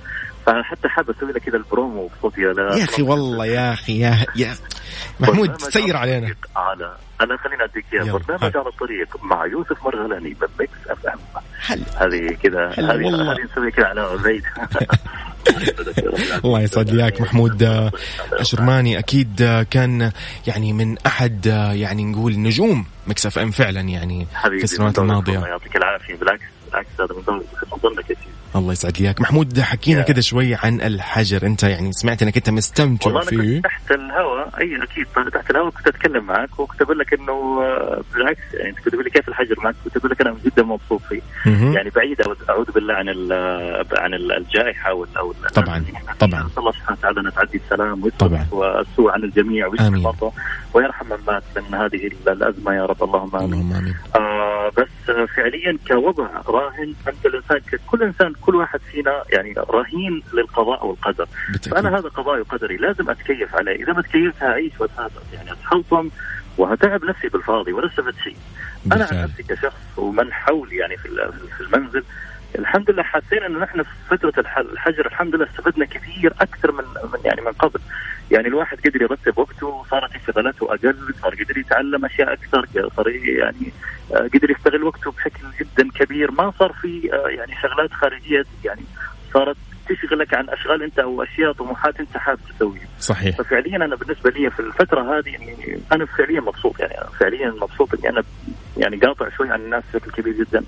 فحتى 0.46 0.90
حاب 0.90 1.10
أسوي 1.10 1.32
لك 1.32 1.42
كذا 1.42 1.58
البرومو 1.58 2.08
بصوتي. 2.08 2.42
يا 2.42 2.84
أخي 2.84 3.02
والله 3.02 3.46
يا 3.46 3.74
أخي 3.74 4.00
يا 4.00 4.26
يا 4.36 4.56
محمود 5.20 5.62
سير 5.62 5.98
علينا. 5.98 6.36
على 6.56 6.98
أنا 7.22 7.38
خليني 7.38 7.64
أديك 7.64 7.86
إياه. 7.94 8.04
يلا. 8.04 8.12
برنامج. 8.12 8.58
على 8.58 8.70
الطريق 8.70 9.24
مع 9.24 9.46
يوسف 9.46 9.84
مرغلاني 9.84 10.34
ب 10.34 10.88
Mix 10.90 11.06
FM. 11.06 11.20
هذه 11.98 12.38
كذا 12.44 12.70
هذه 12.70 13.44
نسوي 13.52 13.72
كذا 13.72 13.86
على 13.86 14.18
بعيد. 14.24 14.44
الله 16.46 16.62
يسعد 16.62 16.90
لي 16.90 17.04
اياك 17.04 17.22
محمود 17.22 17.64
آه، 17.64 17.92
شرماني 18.42 19.00
أكيد 19.00 19.42
آه، 19.42 19.64
كان 19.64 20.12
يعني 20.48 20.74
من 20.74 20.98
أحد 21.06 21.48
آه، 21.48 21.74
يعني 21.74 22.04
نقول 22.04 22.40
نجوم 22.40 22.86
Mix 23.08 23.40
FM 23.40 23.52
فعلا 23.52 23.82
يعني 23.82 24.28
في 24.44 24.64
السنوات 24.64 25.00
الماضية. 25.00 25.40
يعطيك 25.40 25.76
العافية. 25.76 26.16
بالعكس 26.16 26.44
بالعكس 26.66 26.90
هذا 27.00 27.16
من 27.16 27.22
ذوقك 27.22 27.74
من 27.74 27.80
ظنك 27.80 28.10
يا 28.10 28.16
سيدي 28.16 28.31
الله 28.56 28.72
يسعد 28.74 28.98
لي 29.00 29.06
إياك. 29.06 29.22
محمود 29.22 29.60
حكينا. 29.60 30.02
كذا 30.02 30.22
شوي 30.22 30.56
عن 30.56 30.82
الحجر. 30.82 31.46
أنت 31.46 31.64
يعني 31.64 31.92
سمعت 31.94 32.22
إنك 32.24 32.38
أنت 32.38 32.50
مستمتع 32.50 33.08
والله 33.08 33.22
فيه 33.22 33.56
كنت 33.56 33.64
تحت 33.66 33.92
الهواء. 33.92 34.50
أي 34.62 34.84
أكيد. 34.84 35.06
تحت 35.34 35.52
الهواء 35.52 35.70
كنت 35.70 35.88
أتكلم 35.88 36.24
معك 36.26 36.60
وكنت 36.60 36.82
أقول 36.82 37.00
لك 37.00 37.14
إنه 37.14 37.32
آه، 37.64 38.02
بالعكس 38.14 38.40
يعني 38.54 38.74
كنت 38.76 38.90
تقول 38.90 39.04
لي 39.04 39.10
كيف 39.10 39.30
الحجر 39.30 39.56
معك؟ 39.64 39.76
كنت 39.84 39.98
أقول 39.98 40.12
لك 40.12 40.22
أنا 40.22 40.36
جدا 40.46 40.64
مبسوط 40.64 41.02
فيه. 41.02 41.22
يعني 41.46 41.90
بعيد 41.90 42.18
أعوذ 42.50 42.72
بالله 42.72 42.94
عن 42.94 43.10
ال- 43.10 43.86
عن 43.98 44.14
ال- 44.14 44.32
الجائحة 44.32 44.94
وال- 44.94 45.18
أو 45.18 45.34
طبعا 45.56 45.86
طبعا. 46.20 46.44
نسال 46.44 46.60
الله 46.60 46.72
سبحانه 46.72 46.98
وتعالى 47.00 47.20
ان 47.20 47.34
تعدي 47.34 47.58
السلام 47.66 48.10
طبعا. 48.20 48.48
والسوء 48.52 49.12
عن 49.12 49.24
الجميع 49.24 49.68
ويشفي. 49.68 49.88
المرضى 49.88 50.32
ويرحم 50.74 51.06
من 51.06 51.18
مات 51.28 51.44
من 51.56 51.76
هذه 51.76 52.08
ال- 52.08 52.30
الأزمة 52.30 52.74
يا 52.74 52.86
رب. 52.86 53.04
اللهم 53.04 53.36
آمين. 53.36 53.54
اللهم 53.54 53.74
آمين. 53.74 53.96
آه 54.16 54.20
آه، 54.20 54.51
فعليا 55.26 55.78
كوضع 55.88 56.28
راهن 56.48 56.94
انت 57.08 57.26
الإنسان 57.26 57.60
كل 57.88 58.04
إنسان 58.04 58.34
كل 58.42 58.56
واحد 58.56 58.80
فينا 58.92 59.24
يعني 59.30 59.54
رهين 59.70 60.24
للقضاء 60.34 60.86
والقدر. 60.86 61.28
بالتأكيد. 61.52 61.74
فأنا 61.74 61.98
هذا 62.00 62.10
قضائي 62.10 62.42
وقدري 62.42 62.78
لازم 62.78 63.10
أتكيف 63.10 63.56
عليه. 63.56 63.84
إذا 63.84 63.94
ما 63.94 64.02
تكيفت 64.02 64.44
هعيش 64.44 64.72
واتهافت 64.80 65.34
يعني 65.34 65.52
اتحلطم 65.52 66.10
وهتعب 66.58 67.04
نفسي 67.06 67.28
بالفاضي 67.28 67.74
ولا 67.74 67.88
استفدت 67.88 68.18
شيء 68.24 68.38
أنا 68.94 69.08
عن. 69.12 69.24
نفسي 69.24 69.44
كشخص 69.44 69.98
ومن 69.98 70.34
حولي 70.34 70.76
يعني 70.76 70.98
في 70.98 71.06
ال- 71.06 71.34
في 71.58 71.62
المنزل 71.62 72.04
الحمد 72.60 72.92
لله 72.92 73.04
حسينا 73.04 73.46
انه 73.48 73.60
نحن 73.60 73.84
في 73.84 73.90
فترة 74.10 74.34
الح- 74.38 74.58
الحجر 74.58 75.06
الحمد 75.06 75.36
لله 75.36 75.46
استفدنا 75.46 75.86
كثير 75.86 76.34
أكثر 76.42 76.72
من 76.72 76.84
من 77.14 77.20
يعني 77.26 77.42
من 77.42 77.52
قبل. 77.52 77.80
يعني 78.32 78.48
الواحد 78.48 78.78
قدر 78.86 79.02
يرتب 79.02 79.38
وقته 79.38 79.84
صارت 79.92 80.16
انشغالاته 80.16 80.74
أقل 80.74 81.14
صار 81.22 81.36
قدر 81.36 81.58
يتعلم 81.58 82.06
أشياء 82.06 82.34
أكثر 82.34 82.68
صار 82.96 83.10
يعني 83.10 83.74
آه، 84.14 84.30
قدر 84.34 84.52
يستغل 84.52 84.84
وقته 84.84 85.12
بشكل 85.12 85.44
جدا 85.60 85.90
كبير. 86.00 86.32
ما 86.32 86.54
صار 86.60 86.74
في 86.74 87.14
آه، 87.14 87.28
يعني 87.28 87.56
شغلات 87.62 87.92
خارجية 87.92 88.46
يعني 88.66 88.82
صارت 89.34 89.58
تشغلك 89.90 90.34
عن 90.34 90.50
أشغال 90.50 90.84
أنت 90.84 91.00
أو 91.00 91.24
أشياء 91.24 91.52
طموحات 91.52 92.00
أنت 92.00 92.18
حابب 92.18 92.40
تسويها. 92.56 92.88
صحيح. 93.00 93.36
ففعليا 93.38 93.76
أنا 93.76 93.96
بالنسبة 93.96 94.30
لي 94.30 94.50
في 94.50 94.60
الفترة 94.60 95.20
هذه 95.20 95.30
يعني 95.30 95.80
أنا 95.92 96.06
فعليا 96.06 96.42
مبسوط 96.42 96.80
يعني 96.80 96.98
أنا 96.98 97.10
فعليا 97.20 97.50
مبسوط 97.62 97.94
إني 97.94 98.10
أنا 98.10 98.24
يعني 98.78 98.98
قاطع 98.98 99.30
شوي 99.30 99.50
عن 99.50 99.62
الناس 99.62 99.84
بشكل 99.94 100.12
كبير 100.12 100.34
جدا. 100.34 100.64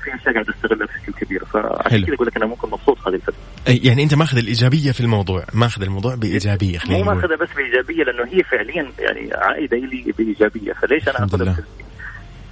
في 0.00 0.14
اشياء 0.14 0.34
قاعد 0.34 0.46
استغلها 0.48 0.86
بشكل 0.86 1.12
كبير 1.24 1.44
فعشان. 1.44 2.04
كذا 2.04 2.14
أقول 2.14 2.26
لك 2.26 2.36
أنا 2.36 2.46
ممكن 2.46 2.68
مبسوط 2.70 2.98
هذه 3.08 3.14
الفترة 3.14 3.34
أي- 3.66 3.84
يعني 3.86 4.02
أنت 4.02 4.14
ماخذ 4.14 4.38
الإيجابية 4.38 4.92
في 4.92 5.00
الموضوع 5.00 5.44
ماخذ 5.54 5.82
الموضوع 5.82 6.14
بإيجابية 6.14 6.72
مو 6.74 6.78
خلينا 6.84 7.02
نقول 7.04 7.14
ماخذها 7.16 7.36
بس 7.36 7.48
بإيجابية 7.56 8.04
لأنه 8.04 8.32
هي 8.32 8.42
فعليا 8.42 8.92
يعني 8.98 9.30
عائدة 9.34 9.76
لي 9.76 10.12
بإيجابية 10.18 10.72
فليش 10.72 11.08
أنا 11.08 11.24
أخذها؟ 11.24 11.44
يعني 11.46 11.56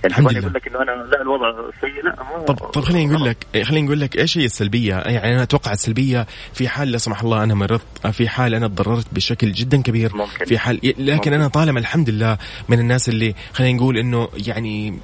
الحمد 0.05 0.31
لله. 0.33 0.41
أقول 0.41 0.55
لك 0.55 0.69
إنه 0.69 0.83
أنا 0.83 0.91
لا 0.91 1.23
الوضع 1.23 1.71
سيء 1.81 2.05
لا 2.05 2.17
مو 2.23 2.45
طب 2.45 2.55
طب 2.55 2.81
خليني 2.85 3.07
نقول 3.07 3.25
لك 3.29 3.47
خليني 3.65 3.87
نقول 3.87 4.01
لك 4.01 4.17
إيش 4.19 4.39
هي 4.39 4.45
السلبية؟ 4.45 4.95
يعني 4.95 5.35
أنا 5.35 5.43
أتوقع 5.43 5.73
السلبية 5.73 6.27
في 6.53 6.69
حال 6.69 6.93
لا 6.93 6.99
سمح 6.99 7.23
الله 7.23 7.43
أنا 7.43 7.55
مرضت، 7.55 8.07
في 8.13 8.29
حال 8.29 8.55
أنا 8.55 8.69
تضررت 8.69 9.07
بشكل 9.15 9.53
جدا 9.53 9.83
كبير، 9.83 10.17
ممكن. 10.17 10.45
في 10.45 10.59
حال 10.59 10.81
لكن 10.85 11.13
ممكن. 11.15 11.33
أنا 11.33 11.49
طالما 11.49 11.81
الحمد 11.81 12.11
لله 12.11 12.39
من 12.69 12.79
الناس 12.79 13.09
اللي 13.09 13.35
خلينا 13.53 13.77
نقول 13.79 13.99
إنه 13.99 14.29
يعني 14.47 14.99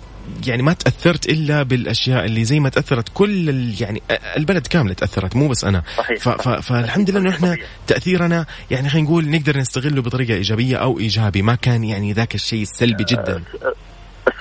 يعني 0.46 0.62
ما 0.62 0.72
تأثرت 0.72 1.28
إلا 1.28 1.62
بالأشياء 1.62 2.24
اللي 2.24 2.44
زي 2.44 2.60
ما 2.60 2.68
تأثرت 2.68 3.08
كل 3.14 3.48
ال- 3.48 3.82
يعني 3.82 4.02
البلد 4.36 4.66
كاملة 4.66 4.94
تأثرت 4.94 5.36
مو 5.36 5.48
بس 5.48 5.64
أنا 5.64 5.82
صحيح. 5.98 6.18
ف 6.18 6.28
ف 6.28 6.48
فالحمد 6.48 7.10
لله 7.10 7.20
إنه 7.20 7.30
إحنا. 7.30 7.56
تأثيرنا 7.86 8.46
يعني 8.70 8.88
خلينا 8.88 9.06
نقول 9.08 9.30
نقدر 9.30 9.58
نستغله 9.58 10.02
بطريقة 10.02 10.34
إيجابية 10.34 10.76
أو 10.76 10.98
ايجابي 10.98 11.42
ما 11.42 11.54
كان 11.54 11.84
يعني 11.84 12.12
ذاك 12.12 12.34
الشيء 12.34 12.62
السلبي 12.62 13.04
جدا 13.04 13.42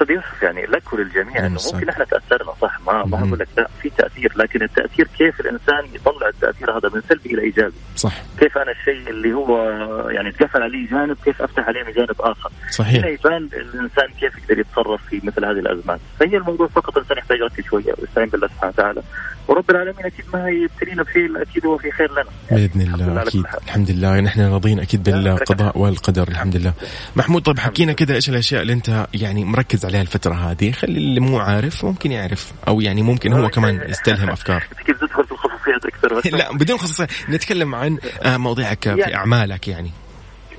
أستاذ 0.02 0.16
يوسف 0.16 0.44
يعني 0.44 0.66
لك 0.66 0.94
وللجميع 0.94 1.46
إنه. 1.46 1.60
ممكن 1.74 1.90
إحنا 1.90 2.06
تاثرنا 2.06 2.54
صح؟ 2.62 2.80
ما 2.88 3.06
ما. 3.06 3.18
أقول 3.18 3.40
لك 3.40 3.48
لا 3.58 3.68
في 3.82 3.90
تأثير 3.90 4.34
لكن 4.36 4.62
التأثير 4.62 5.08
كيف 5.18 5.40
الإنسان 5.40 5.86
يطلع 5.94 6.28
التأثير 6.28 6.78
هذا 6.78 6.90
من 6.94 7.02
سلبي 7.10 7.34
إلى 7.34 7.42
إيجابي؟ 7.42 7.74
صح. 7.96 8.14
كيف 8.40 8.58
أنا 8.58 8.72
الشيء 8.72 9.10
اللي 9.10 9.34
هو 9.34 9.70
يعني 10.10 10.32
تقفل 10.32 10.64
عليه 10.64 10.90
جانب 10.90 11.18
كيف 11.26 11.42
أفتح 11.42 11.68
عليه 11.68 11.84
من 11.84 11.92
جانب 11.92 12.16
آخر؟ 12.20 12.50
هنا 12.50 12.72
صحيح 12.72 13.06
يبان 13.06 13.50
الإنسان 13.54 14.08
كيف 14.20 14.38
يقدر 14.38 14.60
يتصرف 14.60 15.02
في 15.10 15.22
مثل 15.24 15.46
هذه 15.46 15.60
الأزمات. 15.60 16.00
فهي 16.20 16.38
الموضوع 16.38 16.68
فقط 16.68 16.98
الانسان 16.98 17.18
يحتاج 17.18 17.40
يركز 17.40 17.64
شوية 17.64 17.94
ويستعين 17.98 18.30
بالله 18.30 18.48
سبحانه 18.48 18.74
وتعالى. 18.78 19.02
ورب 19.50 19.70
العالمين 19.72 20.06
أكيد 20.06 20.26
ما 20.34 20.50
يبتلينا 20.50 21.04
بشيء 21.04 21.42
أكيد 21.42 21.66
هو 21.66 21.78
في 21.78 21.92
خير 21.92 22.12
لنا. 22.12 22.24
بإذن 22.52 22.82
الحمد 22.82 23.02
لله 23.02 23.08
الله 23.08 23.20
على 23.20 23.30
أكيد. 23.30 23.46
الحمد 23.68 23.92
لله. 23.92 24.20
نحن 24.20 24.42
راضيين 24.42 24.80
أكيد 24.80 25.04
بالقضاء 25.04 25.78
والقدر 25.78 26.28
الحمد 26.28 26.56
لله. 26.56 26.74
محمود 27.16 27.42
طيب 27.42 27.60
حكينا 27.60 27.94
كذا 27.94 28.16
إيش 28.16 28.30
الأشياء 28.30 28.62
اللي 28.62 28.74
أنت 28.74 29.08
يعني 29.14 29.46
مركز 29.46 29.86
عليها 29.86 30.02
الفترة 30.02 30.34
هذه؟ 30.34 30.72
خلي 30.72 30.98
اللي 30.98 31.20
مو 31.20 31.40
عارف 31.40 31.86
ممكن 31.86 32.12
يعرف 32.12 32.52
أو 32.68 32.82
يعني 32.82 33.02
ممكن 33.02 33.34
هو 33.34 33.50
كمان 33.50 33.82
يستلهم 33.90 34.30
أفكار. 34.30 34.64
تدخل 35.02 35.24
في 35.26 35.32
الخصوصيات 35.32 35.86
أكثر. 35.86 36.22
لا 36.38 36.52
بدون 36.54 36.78
خصوصية. 36.78 37.08
نتكلم 37.30 37.76
عن 37.76 37.98
آه، 38.24 38.38
مواضيعك 38.38 38.84
في 38.84 38.90
يعني- 39.00 39.16
أعمالك 39.16 39.68
يعني. 39.68 39.92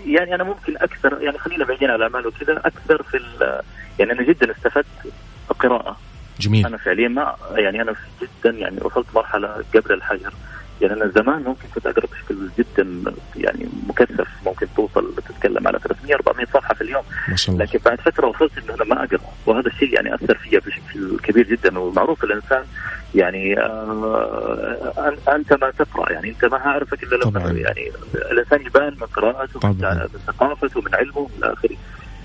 يعني 0.07 0.35
أنا 0.35 0.45
ممكن 0.45 0.77
أكثر 0.77 1.19
يعني 1.23 1.39
خلينا 1.39 1.65
بعيدين 1.65 1.91
عن 1.91 1.97
الأعمال 1.97 2.27
وكذا 2.27 2.57
أكثر 2.65 3.03
في 3.03 3.19
يعني 3.99 4.13
أنا 4.13 4.23
جدا 4.23 4.51
استفدت 4.53 4.87
القراءه 5.51 5.97
جميل. 6.41 6.67
أنا 6.67 6.77
فعليا 6.77 7.09
ما 7.09 7.37
يعني 7.55 7.83
أنا 7.83 7.95
جدا 8.23 8.59
يعني 8.59 8.79
وصلت 8.83 9.07
مرحلة 9.15 9.49
قبل 9.75 9.93
الحجر. 9.93 10.33
يعني 10.81 10.95
أنا 10.95 11.07
زمان 11.07 11.43
ممكن 11.43 11.69
كنت 11.75 11.87
أقرأ 11.87 12.07
بشكل 12.07 12.49
جدا 12.59 13.13
يعني 13.37 13.69
مكثف 13.89 14.29
ممكن 14.47 14.67
توصل 14.77 15.15
تتكلم 15.29 15.69
على 15.69 15.79
300 15.79 16.15
400 16.15 16.47
صفحة 16.47 16.75
في 16.75 16.81
اليوم. 16.81 17.03
ما 17.29 17.37
شاء 17.37 17.55
الله. 17.55 17.65
لكن 17.65 17.79
بعد 17.85 18.01
فترة 18.01 18.27
وصلت 18.27 18.53
إنه 18.59 18.75
أنا 18.75 18.85
ما 18.85 19.05
أقرأ. 19.05 19.21
وهذا 19.47 19.67
الشيء 19.67 19.95
يعني 19.95 20.15
أثر 20.15 20.35
فيا 20.35 20.59
بشكل 20.59 21.19
كبير 21.23 21.47
جدا. 21.47 21.79
ومعروف 21.79 22.25
الإنسان 22.25 22.65
يعني 23.15 23.61
آه 23.61 25.17
أنت 25.29 25.53
ما 25.53 25.71
تقرأ. 25.71 26.13
يعني 26.13 26.31
أنت 26.31 26.45
ما 26.45 26.57
أعرفك 26.67 27.03
إلا 27.03 27.17
لما. 27.17 27.41
يعني 27.41 27.91
الإنسان 28.33 28.61
يبان 28.67 28.97
من 29.01 29.07
قراءته 29.07 29.69
من. 29.69 29.71
من 29.71 30.21
ثقافته 30.27 30.81
من 30.81 30.95
علمه 30.95 31.29
إلى 31.39 31.53
آخره. 31.53 31.77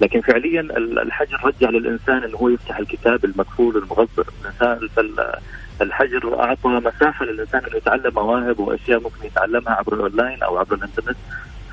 لكن 0.01 0.21
فعليا 0.21 0.61
ال- 0.61 0.99
الحجر 0.99 1.37
رجع 1.45 1.69
للإنسان 1.69 2.23
انه 2.23 2.37
هو 2.37 2.49
يفتح 2.49 2.77
الكتاب 2.77 3.25
المقفول 3.25 3.83
الانسان 4.17 4.87
فال- 4.95 5.35
الحجر 5.81 6.39
أعطى 6.39 6.69
مساحة 6.69 7.25
للإنسان 7.25 7.61
إنه 7.65 7.75
يتعلم 7.77 8.13
مواهب 8.13 8.59
وأشياء 8.59 8.99
ممكن 8.99 9.25
يتعلمها 9.27 9.73
عبر 9.73 9.93
الأونلاين 9.93 10.43
أو 10.43 10.57
عبر 10.57 10.75
الإنترنت. 10.75 11.17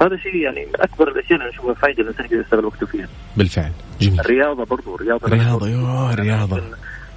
هذا 0.03 0.17
شيء 0.17 0.37
يعني 0.37 0.67
من 0.67 0.81
أكبر 0.81 1.09
الأشياء 1.09 1.39
اللي 1.39 1.51
اشوفها 1.51 1.75
فائده 1.75 2.03
الإنسان 2.03 2.25
يقدر 2.25 2.41
يستغل 2.41 2.65
وقته 2.65 2.87
فيها. 2.87 3.09
بالفعل. 3.37 3.73
جميل. 4.01 4.21
الرياضة 4.21 4.65
برضو 4.65 4.95
الرياضة 4.97 5.29
رياضة 5.29 5.69
يوه 5.69 6.15
رياضة. 6.15 6.63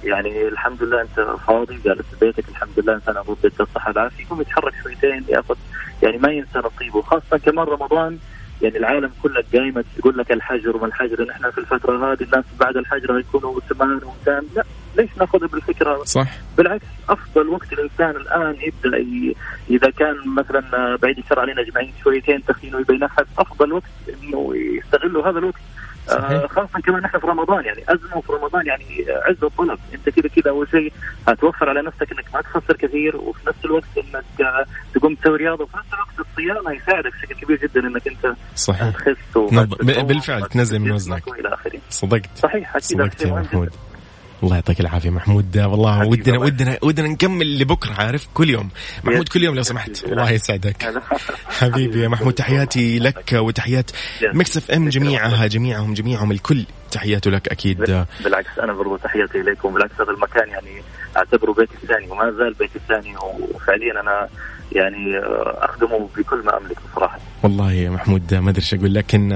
يعني 0.04 0.48
الحمد 0.48 0.82
لله 0.82 1.02
أنت 1.02 1.26
فاضي 1.46 1.78
جالس 1.84 2.00
في 2.20 2.26
بيتك 2.26 2.48
الحمد 2.48 2.70
لله 2.80 2.94
انسان 2.94 3.16
ابو 3.16 3.36
بيت 3.42 3.60
الصحة. 3.60 3.88
والعافيه 3.88 4.24
يقوم 4.24 4.40
يتحرك 4.40 4.72
شويتين 4.82 5.24
ياخذ 5.28 5.54
يعني 6.02 6.18
ما 6.18 6.30
ينسى 6.32 6.58
نصيبه 6.58 7.02
خاصة 7.02 7.38
كمان 7.38 7.66
رمضان 7.66 8.18
يعني 8.62 8.78
العالم 8.78 9.10
كله 9.22 9.44
قايمة 9.52 9.84
تقول 9.98 10.18
لك 10.18 10.32
الحجر 10.32 10.76
وما 10.76 10.86
الحجر 10.86 11.24
نحن 11.24 11.50
في 11.50 11.58
الفترة 11.58 12.12
هذه 12.12 12.22
الناس 12.22 12.44
بعد 12.60 12.76
الحجر 12.76 13.18
هيكونوا 13.18 13.60
سمان 13.68 14.00
وإنسان. 14.04 14.42
لا 14.56 14.64
ليش 14.96 15.10
ناخذها 15.18 15.48
بالفكرة؟ 15.48 16.04
صح. 16.04 16.28
بالعكس 16.56 16.84
أفضل 17.08 17.48
وقت 17.48 17.72
الإنسان 17.72 18.10
الآن 18.10 18.56
يبدأ 18.60 18.98
ي... 18.98 19.34
إذا 19.70 19.90
كان 19.90 20.16
مثلا 20.26 20.96
بعيد 20.96 21.18
الشر 21.18 21.40
علينا 21.40 21.60
اجمعين 21.60 21.92
شويتين 22.02 22.44
تخين 22.44 22.74
ويبي 22.74 22.94
ينحف 22.94 23.26
أفضل 23.38 23.72
وقت 23.72 23.90
إنه 24.08 24.52
يستغلوا 24.56 25.30
هذا 25.30 25.38
الوقت. 25.38 25.60
آه 26.10 26.46
خاصة 26.46 26.80
كمان 26.84 27.04
إحنا 27.04 27.18
في 27.20 27.26
رمضان 27.26 27.64
يعني 27.64 27.82
أزمة 27.88 28.20
في 28.20 28.32
رمضان 28.32 28.66
يعني 28.66 28.84
عز 29.08 29.44
الطلب. 29.44 29.78
أنت 29.94 30.08
كذا 30.08 30.28
كذا 30.28 30.50
أول 30.50 30.68
شيء 30.70 30.92
هتوفر 31.28 31.68
على 31.68 31.82
نفسك 31.82 32.12
إنك 32.12 32.24
ما 32.34 32.40
تخسر 32.40 32.76
كثير 32.76 33.16
وفي 33.16 33.48
نفس 33.48 33.64
الوقت 33.64 33.84
إنك 33.98 34.40
آه، 34.40 34.66
تقوم 34.94 35.14
تسوي 35.14 35.36
رياضة 35.36 35.64
وفي 35.64 35.76
نفس 35.76 35.88
الوقت 35.94 36.28
الصيام 36.30 36.68
هيساعدك 36.68 37.12
بشكل 37.12 37.34
كبير 37.34 37.56
جدا 37.62 37.80
إنك 37.80 38.08
أنت 38.08 38.36
صحيح. 38.56 38.90
تخس 38.90 39.04
تتطور 39.34 39.64
بالفعل 40.02 40.42
تنزل 40.42 40.78
من 40.78 40.90
وزنك. 40.90 41.26
وإلى 41.26 41.54
آخره. 41.54 41.78
صدقت. 41.90 42.30
صحيح 42.36 42.76
أكيد 42.76 42.82
صدقت 42.82 43.22
يا 43.24 43.32
محمود. 43.32 43.70
الله 44.42 44.54
يعطيك 44.54 44.80
العافية 44.80 45.10
محمود. 45.10 45.58
والله 45.58 46.06
ودنا 46.06 46.38
ودنا 46.38 46.78
ودنا 46.82 47.08
نكمل 47.08 47.58
لبكرة 47.58 47.92
عارف؟ 47.92 48.28
كل 48.34 48.50
يوم. 48.50 48.68
محمود 49.04 49.28
كل 49.28 49.42
يوم 49.42 49.54
لو 49.54 49.62
سمحت. 49.62 50.04
الله 50.04 50.30
يسعدك. 50.30 50.94
حبيبي 51.58 52.02
يا 52.02 52.08
محمود 52.08 52.32
تحياتي 52.32 52.98
لك 52.98 53.32
وتحيات 53.32 53.90
Mix 54.22 54.56
FM 54.56 54.88
جميعها 54.88 55.46
جميعهم 55.46 55.94
جميعهم 55.94 56.30
الكل. 56.30 56.64
تحياته 56.90 57.30
لك 57.30 57.48
أكيد. 57.48 58.06
بالعكس 58.24 58.58
أنا 58.62 58.72
برضو 58.72 58.96
تحياتي 58.96 59.40
اليكم 59.40 59.74
بالعكس 59.74 60.00
هذا 60.00 60.10
المكان 60.10 60.48
يعني 60.48 60.82
أعتبره 61.16 61.52
بيتي 61.52 61.74
الثاني 61.82 62.10
وما 62.10 62.30
زال 62.30 62.54
بيتي 62.54 62.76
الثاني. 62.76 63.16
وفعليا 63.54 64.00
أنا 64.00 64.28
يعني 64.72 65.18
أخدمه 65.44 66.08
بكل 66.16 66.44
ما 66.44 66.56
أملك 66.56 66.76
بصراحة. 66.92 67.18
والله 67.42 67.72
يا 67.72 67.90
محمود 67.90 68.34
ما 68.34 68.50
أدري 68.50 68.62
إيش 68.62 68.74
أقول 68.74 68.94
لك 68.94 69.14
إن 69.14 69.30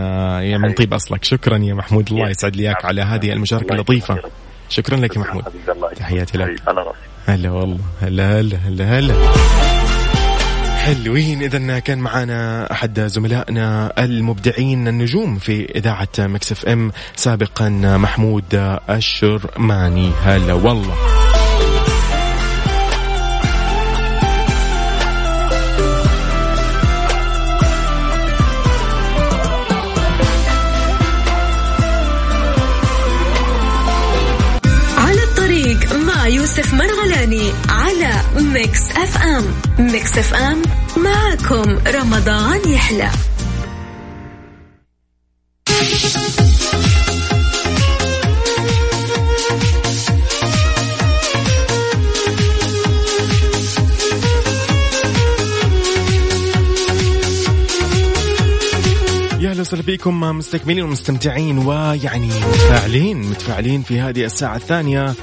يا 0.44 0.59
من 0.59 0.72
طيب 0.72 0.94
أصلك. 0.94 1.24
شكرا 1.24 1.59
يا 1.59 1.74
محمود. 1.74 2.12
الله 2.12 2.30
يسعد 2.30 2.57
لي 2.57 2.62
اياك 2.62 2.84
على 2.84 3.03
هذه 3.03 3.32
المشاركة 3.32 3.72
اللطيفة. 3.72 4.18
شكرا 4.71 4.97
لك 4.97 5.16
يا 5.16 5.21
محمود. 5.21 5.45
تحياتي 5.97 6.39
لك. 6.39 6.45
حبيبي، 6.47 6.62
على 6.66 6.81
رأسي. 6.81 6.99
هلا 7.27 7.51
والله. 7.51 7.79
هلا 8.03 8.41
هلا 8.41 8.57
هلا 8.57 8.99
هلا. 8.99 9.14
حلوين. 10.77 11.43
اذا 11.43 11.79
كان 11.79 11.99
معنا 11.99 12.73
أحد 12.73 13.01
زملائنا 13.01 13.93
المبدعين 13.99 14.89
النجوم 14.89 15.39
في 15.39 15.64
إذاعة 15.77 16.09
Mix 16.18 16.53
FM 16.53 16.93
سابقا 17.16 17.68
محمود 17.97 18.79
الشرماني. 18.91 20.11
هلا 20.25 20.53
والله. 20.53 21.20
على 37.68 38.11
Mix 38.37 38.91
FM. 38.91 39.45
Mix 39.78 40.18
FM 40.18 40.62
معاكم 40.96 41.78
رمضان 41.86 42.61
يحلى. 42.68 43.11
أهلا 59.61 59.61
وسهلا 59.61 59.82
فيكم 59.82 60.20
مستكملين 60.20 60.84
ومستمتعين 60.84 61.59
ويعني 61.59 62.26
متفاعلين 62.26 63.16
متفاعلين 63.22 63.82
في 63.82 64.01
هذه 64.01 64.24
الساعة 64.24 64.57
الثانية 64.57 65.14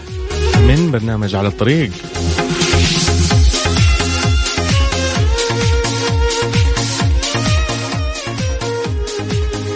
من 0.78 0.91
برنامج 0.91 1.36
على 1.36 1.47
الطريق. 1.47 1.91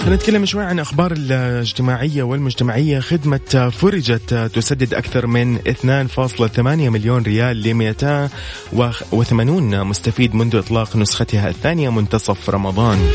نتكلم 0.07 0.45
شوي 0.45 0.63
عن 0.63 0.79
أخبار 0.79 1.11
الاجتماعية 1.11 2.23
والمجتمعية. 2.23 2.99
خدمة 2.99 3.69
فرجت 3.69 4.49
تسدد 4.53 4.93
أكثر 4.93 5.27
من 5.27 5.59
2.8 5.67 6.89
مليون 6.89 7.23
ريال 7.23 7.63
ل 7.63 7.73
280 7.73 9.83
مستفيد 9.83 10.35
منذ 10.35 10.55
إطلاق 10.55 10.95
نسختها 10.95 11.49
الثانية 11.49 11.89
منتصف 11.89 12.49
رمضان. 12.49 13.11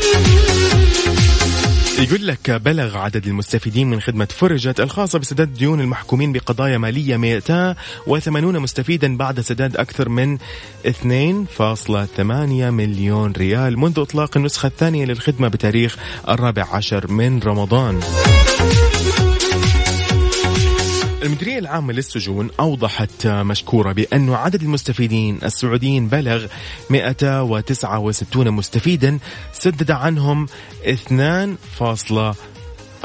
يقول 1.99 2.27
لك 2.27 2.51
بلغ 2.51 2.97
عدد 2.97 3.27
المستفيدين 3.27 3.89
من 3.89 4.01
خدمة 4.01 4.27
فرجت 4.31 4.79
الخاصة 4.79 5.19
بسداد 5.19 5.53
ديون 5.53 5.81
المحكومين 5.81 6.31
بقضايا 6.31 6.77
مالية 6.77 7.17
280 7.17 8.59
مستفيدا 8.59 9.17
بعد 9.17 9.39
سداد 9.39 9.77
أكثر 9.77 10.09
من 10.09 10.37
2.8 10.37 12.19
مليون 12.19 13.31
ريال 13.31 13.79
منذ 13.79 13.99
إطلاق 13.99 14.37
النسخة 14.37 14.67
الثانية 14.67 15.05
للخدمة 15.05 15.47
بتاريخ 15.47 15.97
الرابع 16.29 16.65
عشر 16.71 17.11
من 17.11 17.39
رمضان. 17.39 17.99
المديرية 21.27 21.59
العامة 21.59 21.93
للسجون 21.93 22.49
أوضحت 22.59 23.27
مشكورة 23.27 23.91
بأن 23.91 24.33
عدد 24.33 24.61
المستفيدين 24.61 25.39
السعوديين 25.43 26.07
بلغ 26.07 26.45
169 26.89 28.51
مستفيدا 28.51 29.19
سدد 29.53 29.91
عنهم 29.91 30.45
2. 30.83 31.57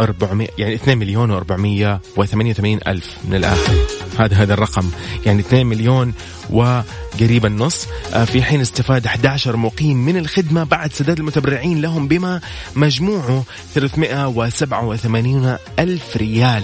400 0.01 0.49
يعني 0.59 0.75
2 0.75 0.99
مليون 0.99 1.41
و488 1.41 2.89
ألف 2.89 3.17
من 3.25 3.35
الآخر 3.35 3.75
هذا 4.19 4.37
هذا 4.37 4.55
الرقم 4.55 4.91
يعني 5.27 5.41
2 5.41 5.67
مليون 5.67 6.13
وقريب 6.51 7.47
النص 7.47 7.87
آه، 8.15 8.25
في 8.25 8.43
حين 8.43 8.61
استفاد 8.61 9.07
11 9.07 9.57
مقيم 9.57 9.97
من 9.97 10.17
الخدمة 10.17 10.65
بعد 10.65 10.93
سداد 10.93 11.19
المتبرعين 11.19 11.81
لهم 11.81 12.09
بما 12.09 12.41
مجموعه 12.77 13.45
387 13.75 15.57
ألف 15.79 16.17
ريال 16.17 16.63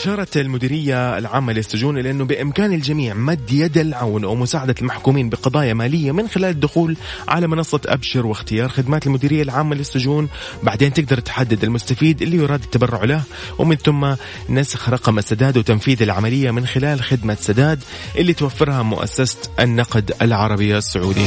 أشارت 0.00 0.36
المديرية 0.36 1.18
العامة 1.18 1.52
للسجون 1.52 1.98
إلى 1.98 2.10
أنه 2.10 2.24
بإمكان 2.24 2.72
الجميع 2.72 3.14
مد 3.14 3.52
يد 3.52 3.78
العون 3.78 4.24
ومساعدة 4.24 4.74
المحكومين 4.80 5.28
بقضايا 5.28 5.74
مالية 5.74 6.12
من 6.12 6.28
خلال 6.28 6.50
الدخول 6.50 6.96
على 7.28 7.46
منصة 7.46 7.80
أبشر 7.86 8.26
واختيار 8.26 8.68
خدمات 8.68 9.06
المديرية 9.06 9.42
العامة 9.42 9.74
للسجون. 9.74 10.28
بعدين 10.62 10.92
تقدر 10.92 11.20
تحدد 11.20 11.64
المستفيد 11.64 12.22
اللي 12.22 12.36
يراد 12.36 12.62
التبرع 12.62 13.04
له 13.04 13.22
ومن 13.58 13.76
ثم 13.76 14.14
نسخ 14.48 14.88
رقم 14.88 15.18
السداد 15.18 15.58
وتنفيذ 15.58 16.02
العملية 16.02 16.50
من 16.50 16.66
خلال 16.66 17.02
خدمة 17.02 17.36
سداد 17.40 17.78
اللي 18.16 18.32
توفرها 18.32 18.82
مؤسسة 18.82 19.38
النقد 19.60 20.12
العربية 20.22 20.78
السعودي 20.78 21.26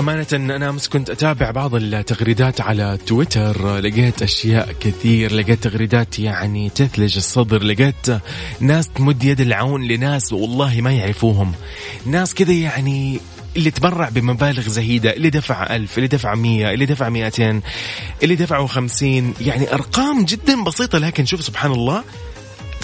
أمانة 0.00 0.26
أنا 0.32 0.68
أمس 0.68 0.88
كنت 0.88 1.10
أتابع 1.10 1.50
بعض 1.50 1.74
التغريدات 1.74 2.60
على 2.60 2.98
تويتر 3.06 3.78
لقيت 3.78 4.22
أشياء 4.22 4.72
كثير 4.80 5.34
لقيت 5.34 5.62
تغريدات 5.64 6.18
يعني 6.18 6.70
تثلج 6.70 7.16
الصدر 7.16 7.62
لقيت 7.62 8.06
ناس 8.60 8.88
تمد 8.88 9.24
يد 9.24 9.40
العون 9.40 9.88
لناس 9.88 10.32
والله 10.32 10.80
ما 10.80 10.92
يعرفوهم. 10.92 11.52
ناس 12.06 12.34
كذا 12.34 12.52
يعني 12.52 13.20
اللي 13.56 13.70
تبرع 13.70 14.08
بمبالغ 14.08 14.68
زهيدة 14.68 15.16
اللي 15.16 15.30
دفع 15.30 15.76
ألف 15.76 15.98
اللي 15.98 16.08
دفع 16.08 16.34
مية 16.34 16.72
اللي 16.74 16.86
دفع 16.86 17.08
مئتين 17.08 17.62
اللي 18.22 18.36
دفعوا 18.36 18.66
خمسين 18.66 19.34
يعني 19.40 19.74
أرقام 19.74 20.24
جدا 20.24 20.64
بسيطة. 20.64 20.98
لكن 20.98 21.26
شوف 21.26 21.44
سبحان 21.44 21.72
الله 21.72 22.04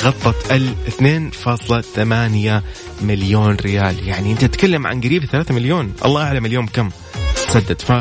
غطت 0.03 0.53
ال 0.53 0.74
2.8 0.86 2.62
مليون 3.03 3.57
ريال. 3.57 4.09
يعني 4.09 4.32
أنت 4.32 4.44
تتكلم 4.44 4.86
عن 4.86 5.01
قريب 5.01 5.24
3 5.24 5.55
مليون. 5.55 5.92
الله 6.05 6.22
أعلم 6.22 6.47
اليوم 6.47 6.66
كم 6.66 6.90
سدد 7.34 7.82
ف 7.82 7.92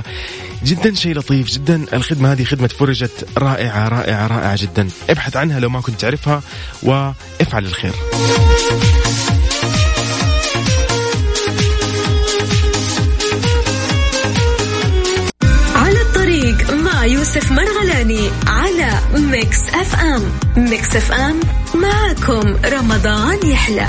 جدا 0.63 0.93
شيء 0.93 1.15
لطيف 1.17 1.47
جدا. 1.47 1.85
الخدمة 1.93 2.31
هذه 2.31 2.43
خدمة 2.43 2.67
فرجت 2.67 3.27
رائعة 3.37 3.87
رائعة 3.87 4.27
رائعة 4.27 4.55
جدا. 4.61 4.87
ابحث 5.09 5.37
عنها 5.37 5.59
لو 5.59 5.69
ما 5.69 5.81
كنت 5.81 6.01
تعرفها 6.01 6.41
وافعل 6.83 7.65
الخير. 7.65 7.93
على 15.75 16.01
الطريق 16.01 16.73
مع 16.73 17.05
يوسف 17.05 17.51
على 17.51 17.74
Mix 19.31 19.69
FM. 19.69 20.23
Mix 20.57 20.95
FM 20.95 21.39
معاكم 21.75 22.55
رمضان 22.65 23.39
يحلى. 23.43 23.87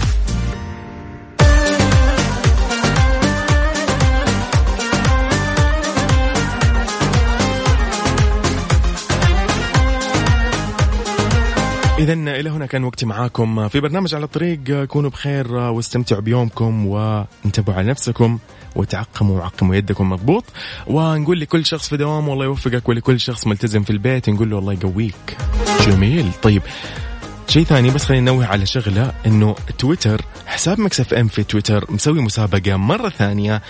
إذا 11.98 12.12
إلى 12.12 12.50
هنا 12.50 12.66
كان 12.66 12.84
وقتي 12.84 13.06
معاكم 13.06 13.68
في 13.68 13.80
برنامج 13.80 14.14
على 14.14 14.24
الطريق. 14.24 14.84
كونوا 14.84 15.10
بخير 15.10 15.54
واستمتعوا 15.54 16.20
بيومكم 16.20 16.86
وانتبهوا 16.86 17.78
على 17.78 17.90
نفسكم 17.90 18.38
وتعقموا 18.76 19.38
وعقموا 19.38 19.74
يدكم. 19.74 20.10
مضبوط؟ 20.10 20.44
ونقول 20.86 21.40
لكل 21.40 21.66
شخص 21.66 21.88
في 21.88 21.96
دوام 21.96 22.28
والله 22.28 22.44
يوفقك 22.44 22.88
ولكل 22.88 23.20
شخص 23.20 23.46
ملتزم 23.46 23.82
في 23.82 23.90
البيت 23.90 24.28
نقول 24.30 24.50
له 24.50 24.58
الله 24.58 24.72
يقويك. 24.72 25.36
جميل. 25.86 26.32
طيب 26.42 26.62
شيء 27.48 27.64
ثاني 27.64 27.90
بس 27.90 28.04
خلينا 28.04 28.32
ننوه 28.32 28.46
على 28.46 28.66
شغلة 28.66 29.12
إنه 29.26 29.54
تويتر 29.78 30.22
حساب 30.46 30.80
Mix 30.80 31.00
FM 31.00 31.28
في 31.28 31.44
تويتر 31.44 31.84
مسوي 31.88 32.20
مسابقة 32.20 32.76
مرة 32.76 33.08
ثانية. 33.08 33.62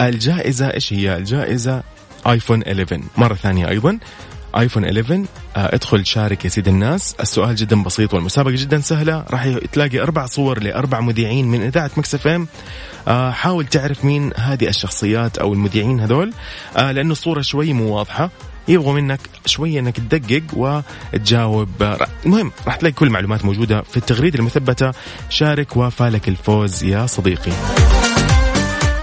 الجائزة 0.00 0.66
إيش 0.66 0.92
هي؟ 0.92 1.16
الجائزة 1.16 1.82
iPhone 2.26 2.62
11 2.62 3.00
مرة 3.16 3.34
ثانية 3.34 3.68
أيضا. 3.68 3.98
iPhone 4.58 4.84
11 4.84 5.24
آه، 5.56 5.74
ادخل 5.74 6.06
شارك 6.06 6.44
يا 6.44 6.50
سيد 6.50 6.68
الناس. 6.68 7.16
السؤال 7.20 7.54
جدا 7.54 7.82
بسيط 7.82 8.14
والمسابقة 8.14 8.54
جدا 8.54 8.80
سهلة. 8.80 9.24
راح 9.30 9.48
تلاقي 9.72 10.00
أربع 10.00 10.26
صور 10.26 10.62
لأربع 10.62 11.00
مذيعين 11.00 11.48
من 11.48 11.62
إذاعة 11.62 11.90
Mix 11.96 12.14
FM. 12.14 12.46
آه، 13.08 13.30
حاول 13.30 13.66
تعرف 13.66 14.04
مين 14.04 14.30
هذه 14.36 14.68
الشخصيات 14.68 15.38
أو 15.38 15.52
المذيعين 15.52 16.00
هذول. 16.00 16.32
آه، 16.76 16.92
لأنه 16.92 17.12
الصورة 17.12 17.40
شوي 17.40 17.72
مو 17.72 17.96
واضحة. 17.96 18.30
يبغوا 18.68 18.92
منك 18.92 19.20
شوية 19.46 19.80
إنك 19.80 19.96
تدقق 19.96 20.42
وتجاوب. 21.12 21.96
المهم 22.26 22.52
راح 22.66 22.76
تلاقي 22.76 22.92
كل 22.92 23.06
المعلومات 23.06 23.44
موجودة 23.44 23.82
في 23.82 23.96
التغريدة 23.96 24.38
المثبتة. 24.38 24.92
شارك 25.28 25.76
وفالك 25.76 26.28
الفوز 26.28 26.84
يا 26.84 27.06
صديقي. 27.06 27.52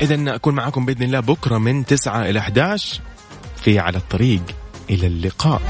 اذا 0.02 0.36
أكون 0.36 0.56
معكم 0.56 0.86
بإذن 0.86 1.04
الله 1.04 1.20
بكرة 1.20 1.58
من 1.58 1.86
9 1.86 2.30
إلى 2.30 2.40
11 2.40 3.02
في 3.64 3.80
على 3.80 3.98
الطريق. 3.98 4.42
إلى 4.90 5.08
اللقاء. 5.08 5.62